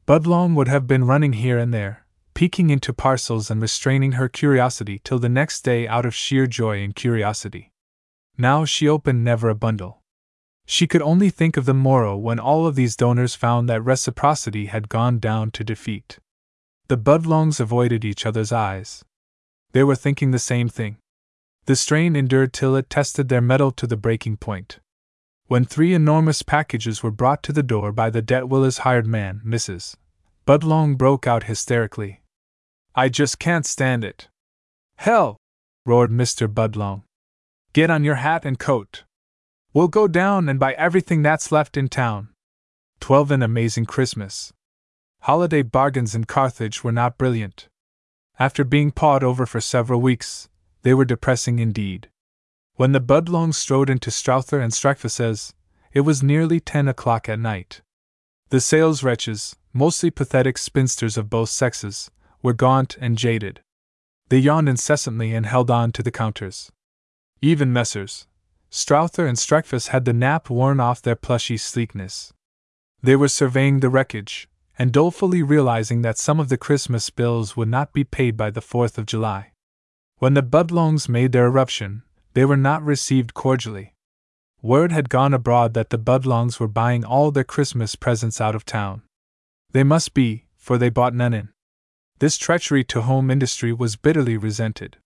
[0.07, 2.05] Budlong would have been running here and there,
[2.39, 6.81] peeking into parcels and restraining her curiosity till the next day out of sheer joy
[6.85, 7.73] and curiosity.
[8.39, 10.03] Now she opened never a bundle.
[10.65, 14.67] She could only think of the morrow when all of these donors found that reciprocity
[14.67, 16.21] had gone down to defeat.
[16.87, 19.05] The Budlongs avoided each other's eyes.
[19.73, 20.99] They were thinking the same thing.
[21.65, 24.79] The strain endured till it tested their mettle to the breaking point.
[25.49, 29.97] When three enormous packages were brought to the door by the Detwillers' hired man, Mrs.
[30.47, 32.21] Budlong broke out hysterically.
[32.99, 34.27] I just can't stand it.
[34.97, 35.37] Hell!
[35.87, 36.53] roared Mr.
[36.53, 37.05] Budlong.
[37.73, 39.05] Get on your hat and coat.
[39.73, 42.31] We'll go down and buy everything that's left in town.
[42.99, 44.53] Twelve an amazing Christmas.
[45.21, 47.69] Holiday bargains in Carthage were not brilliant.
[48.37, 50.49] After being pawed over for several weeks,
[50.83, 52.09] they were depressing indeed.
[52.75, 55.55] When the Budlongs strode into Strowther and Streckfus's,
[55.93, 57.81] it was nearly ten o'clock at night.
[58.49, 62.11] The sales wretches, mostly pathetic spinsters of both sexes,
[62.43, 63.61] were gaunt and jaded.
[64.29, 66.71] They yawned incessantly and held on to the counters.
[67.41, 68.27] Even Messrs.
[68.71, 72.33] Strowther and Streckfus had the nap worn off their plushy sleekness.
[73.03, 74.49] They were surveying the wreckage,
[74.79, 78.61] and dolefully realizing that some of the Christmas bills would not be paid by the
[78.61, 79.53] 4th of July.
[80.19, 82.03] When the Budlongs made their eruption,
[82.35, 83.95] they were not received cordially.
[84.61, 88.65] Word had gone abroad that the Budlongs were buying all their Christmas presents out of
[88.65, 89.03] town.
[89.71, 91.51] They must be, for they bought none in.
[92.21, 94.97] This treachery to home industry was bitterly resented.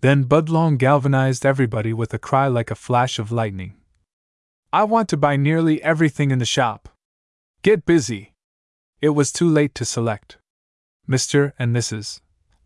[0.00, 3.74] Then Budlong galvanized everybody with a cry like a flash of lightning.
[4.72, 6.88] I want to buy nearly everything in the shop.
[7.62, 8.34] Get busy.
[9.00, 10.38] It was too late to select.
[11.08, 11.52] Mr.
[11.58, 12.20] and Mrs.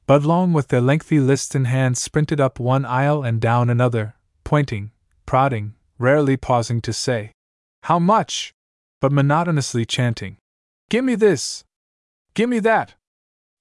[0.08, 4.14] Budlong, with their lengthy list in hand, sprinted up one aisle and down another,
[4.44, 4.92] pointing,
[5.26, 7.32] prodding, rarely pausing to say,
[7.84, 8.52] How much?
[9.00, 10.38] but monotonously chanting,
[10.88, 11.64] Gimme this!
[12.34, 12.94] Gimme that!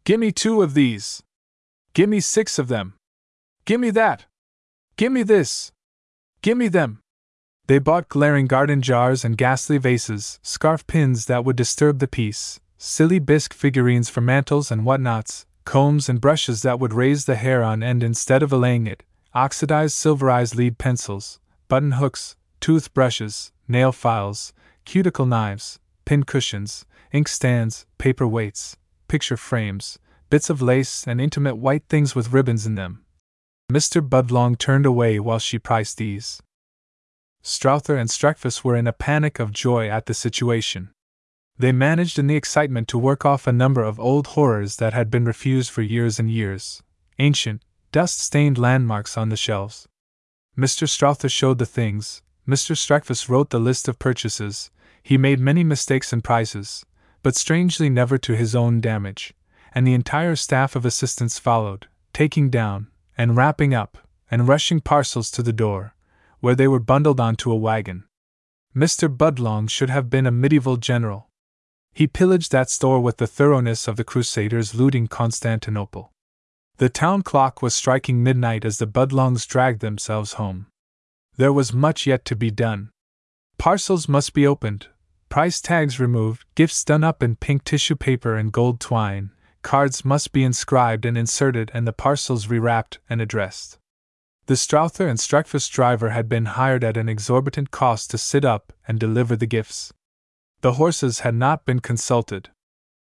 [0.06, 1.24] Gimme two of these!
[1.96, 2.94] Gimme six of them!
[3.66, 4.26] Gimme that!
[4.98, 5.72] Gimme this!
[6.44, 7.00] Gimme them!
[7.66, 12.60] They bought glaring garden jars and ghastly vases, scarf pins that would disturb the peace,
[12.78, 17.64] silly bisque figurines for mantles and whatnots, combs and brushes that would raise the hair
[17.64, 19.02] on end instead of allaying it,
[19.34, 24.54] oxidized silverized lead pencils, button hooks, tooth brushes, nail files,
[24.86, 28.78] cuticle knives, pin cushions, ink stands, paper weights,
[29.08, 30.00] picture frames,
[30.30, 33.06] bits of lace, and intimate white things with ribbons in them.
[33.72, 34.08] Mr.
[34.08, 36.42] Budlong turned away while she priced these.
[37.42, 40.90] Strowther and Streckfus were in a panic of joy at the situation.
[41.58, 45.10] They managed in the excitement to work off a number of old horrors that had
[45.10, 46.84] been refused for years and years,
[47.18, 49.88] ancient, dust stained landmarks on the shelves.
[50.58, 50.88] Mr.
[50.88, 52.76] Strowther showed the things, Mr.
[52.76, 54.70] Streckfus wrote the list of purchases,
[55.02, 56.86] he made many mistakes in prices,
[57.26, 59.34] but strangely never to his own damage,
[59.74, 62.86] and the entire staff of assistants followed, taking down,
[63.18, 63.98] and wrapping up,
[64.30, 65.96] and rushing parcels to the door,
[66.40, 68.04] where they were bundled onto a wagon.
[68.76, 69.10] Mr.
[69.10, 71.28] Budlong should have been a medieval general.
[71.94, 76.12] He pillaged that store with the thoroughness of the Crusaders looting Constantinople.
[76.78, 80.68] The town clock was striking midnight as the Budlongs dragged themselves home.
[81.38, 82.92] There was much yet to be done.
[83.58, 84.90] Parcels must be opened,
[85.36, 89.32] price tags removed, gifts done up in pink tissue paper and gold twine,
[89.64, 93.78] cards must be inscribed and inserted, and the parcels rewrapped and addressed.
[94.46, 98.72] The Strowther and Streckfus driver had been hired at an exorbitant cost to sit up
[98.88, 99.92] and deliver the gifts.
[100.62, 102.48] The horses had not been consulted.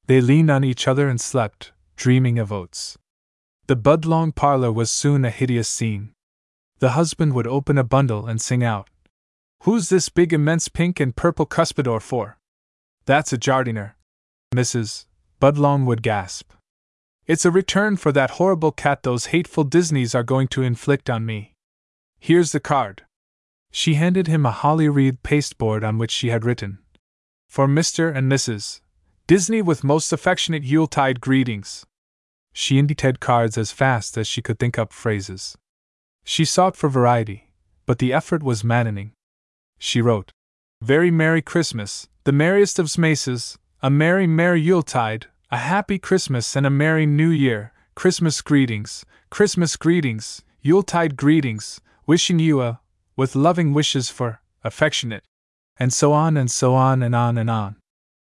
[0.06, 2.96] They leaned on each other and slept, dreaming of oats.
[3.66, 6.12] The Budlong parlor was soon a hideous scene.
[6.78, 8.88] The husband would open a bundle and sing out,
[9.62, 12.36] Who's this big immense pink and purple cuspidor for?
[13.06, 13.94] That's a Jardiner.
[14.52, 15.06] Mrs.
[15.40, 16.50] Budlong would gasp.
[17.28, 21.24] It's a return for that horrible cat those hateful Disneys are going to inflict on
[21.24, 21.54] me.
[22.18, 23.04] Here's the card.
[23.70, 26.80] She handed him a holly wreathed pasteboard on which she had written,
[27.48, 28.12] For Mr.
[28.12, 28.80] and Mrs.
[29.28, 31.86] Disney with most affectionate Yuletide greetings.
[32.52, 35.56] She indited cards as fast as she could think up phrases.
[36.24, 37.50] She sought for variety,
[37.86, 39.12] but the effort was maddening.
[39.84, 40.30] She wrote,
[40.80, 46.64] Very Merry Christmas, the merriest of Smaces, a merry, merry Yuletide, a happy Christmas and
[46.64, 52.78] a merry New Year, Christmas greetings, Christmas greetings, Yuletide greetings, wishing you a,
[53.16, 55.24] with loving wishes for, affectionate,
[55.76, 57.74] and so on and so on and on and on.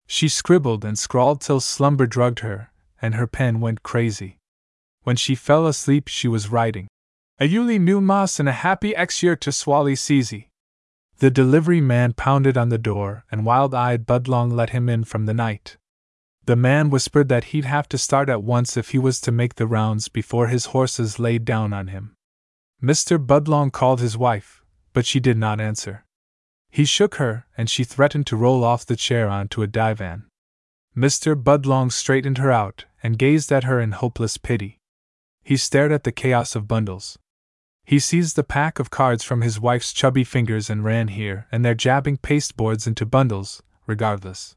[0.07, 2.71] She scribbled and scrawled till slumber drugged her,
[3.03, 4.39] and her pen went crazy.
[5.03, 6.89] When she fell asleep, she was writing.
[7.39, 10.49] A Yuli new mas and a happy ex year to Swally Seasy.
[11.19, 15.27] The delivery man pounded on the door, and wild eyed Budlong let him in from
[15.27, 15.77] the night.
[16.47, 19.55] The man whispered that he'd have to start at once if he was to make
[19.55, 22.17] the rounds before his horses laid down on him.
[22.83, 23.25] Mr.
[23.25, 24.63] Budlong called his wife,
[24.93, 26.05] but she did not answer.
[26.71, 30.25] He shook her, and she threatened to roll off the chair onto a divan.
[30.97, 31.41] Mr.
[31.41, 34.81] Budlong straightened her out and gazed at her in hopeless pity.
[35.43, 37.19] He stared at the chaos of bundles.
[37.85, 41.65] He seized the pack of cards from his wife's chubby fingers and ran here and
[41.65, 44.57] there jabbing pasteboards into bundles, regardless.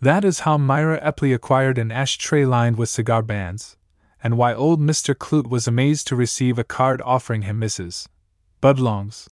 [0.00, 3.76] That is how Myra Epley acquired an ashtray lined with cigar bands,
[4.22, 5.14] and why old Mr.
[5.14, 8.06] Clute was amazed to receive a card offering him Mrs.
[8.62, 9.28] Budlong's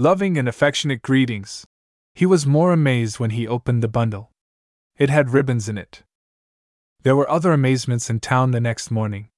[0.00, 1.66] Loving and affectionate greetings.
[2.14, 4.30] He was more amazed when he opened the bundle.
[4.96, 6.04] It had ribbons in it.
[7.02, 9.28] There were other amazements in town the next morning.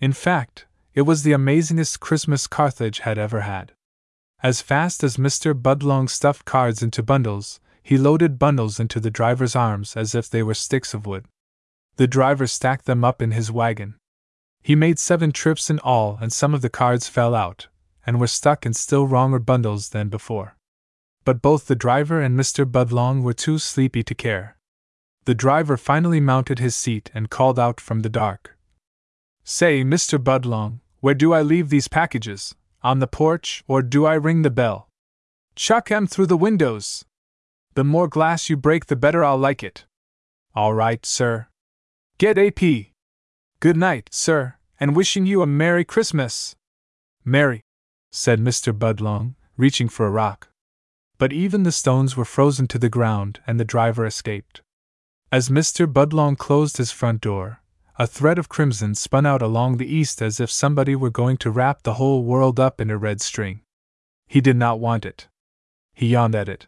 [0.00, 3.72] In fact, it was the amazingest Christmas Carthage had ever had.
[4.42, 5.54] As fast as Mr.
[5.54, 10.42] Budlong stuffed cards into bundles, he loaded bundles into the driver's arms as if they
[10.42, 11.26] were sticks of wood.
[11.96, 13.94] The driver stacked them up in his wagon.
[14.62, 17.68] He made seven trips in all, and some of the cards fell out,
[18.06, 20.56] and were stuck in still wronger bundles than before.
[21.24, 22.64] But both the driver and Mr.
[22.64, 24.56] Budlong were too sleepy to care.
[25.24, 28.56] The driver finally mounted his seat and called out from the dark.
[29.44, 30.18] Say, Mr.
[30.18, 32.54] Budlong, where do I leave these packages?
[32.84, 34.88] On the porch, or do I ring the bell?
[35.56, 37.04] Chuck 'em through the windows.
[37.74, 39.84] The more glass you break, the better I'll like it.
[40.54, 41.48] All right, sir.
[42.18, 42.92] Get AP.
[43.58, 46.54] Good night, sir, and wishing you a Merry Christmas.
[47.24, 47.62] Merry,
[48.12, 48.72] said Mr.
[48.72, 50.50] Budlong, reaching for a rock.
[51.18, 54.62] But even the stones were frozen to the ground, and the driver escaped.
[55.32, 55.92] As Mr.
[55.92, 57.61] Budlong closed his front door,
[58.02, 61.52] a thread of crimson spun out along the east as if somebody were going to
[61.52, 63.60] wrap the whole world up in a red string.
[64.26, 65.28] He did not want it.
[65.94, 66.66] He yawned at it.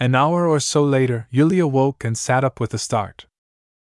[0.00, 3.26] An hour or so later, Yuli awoke and sat up with a start.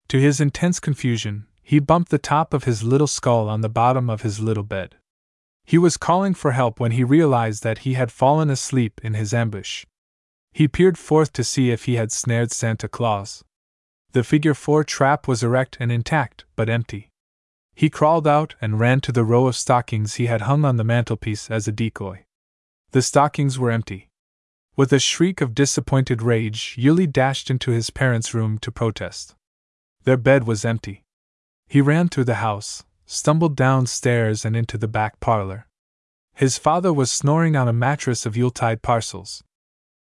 [0.10, 4.08] To his intense confusion, he bumped the top of his little skull on the bottom
[4.08, 4.98] of his little bed.
[5.66, 9.34] He was calling for help when he realized that he had fallen asleep in his
[9.34, 9.84] ambush.
[10.54, 13.44] He peered forth to see if he had snared Santa Claus.
[14.14, 17.10] The figure four trap was erect and intact, but empty.
[17.76, 20.84] He crawled out and ran to the row of stockings he had hung on the
[20.84, 22.24] mantelpiece as a decoy.
[22.92, 24.10] The stockings were empty.
[24.76, 29.36] With a shriek of disappointed rage, Yuli dashed into his parents' room to protest.
[30.04, 31.04] Their bed was empty.
[31.68, 35.68] He ran through the house, stumbled downstairs and into the back parlor.
[36.34, 39.44] His father was snoring on a mattress of Yuletide parcels.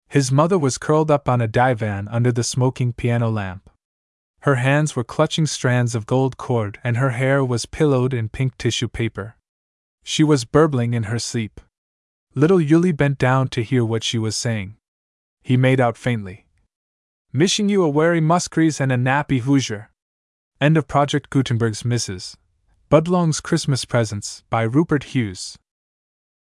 [0.07, 3.69] His mother was curled up on a divan under the smoking piano lamp.
[4.45, 8.55] Her hands were clutching strands of gold cord and her hair was pillowed in pink
[8.59, 9.37] tissue paper.
[10.03, 11.59] She was burbling in her sleep.
[12.35, 14.75] Little Yuli bent down to hear what she was saying.
[15.41, 16.45] He made out faintly.
[17.33, 19.89] Mishing you a wary muskries and a nappy Hoosier.
[20.61, 22.35] End of Project Gutenberg's Mrs.
[22.91, 25.57] Budlong's Christmas Presents by Rupert Hughes.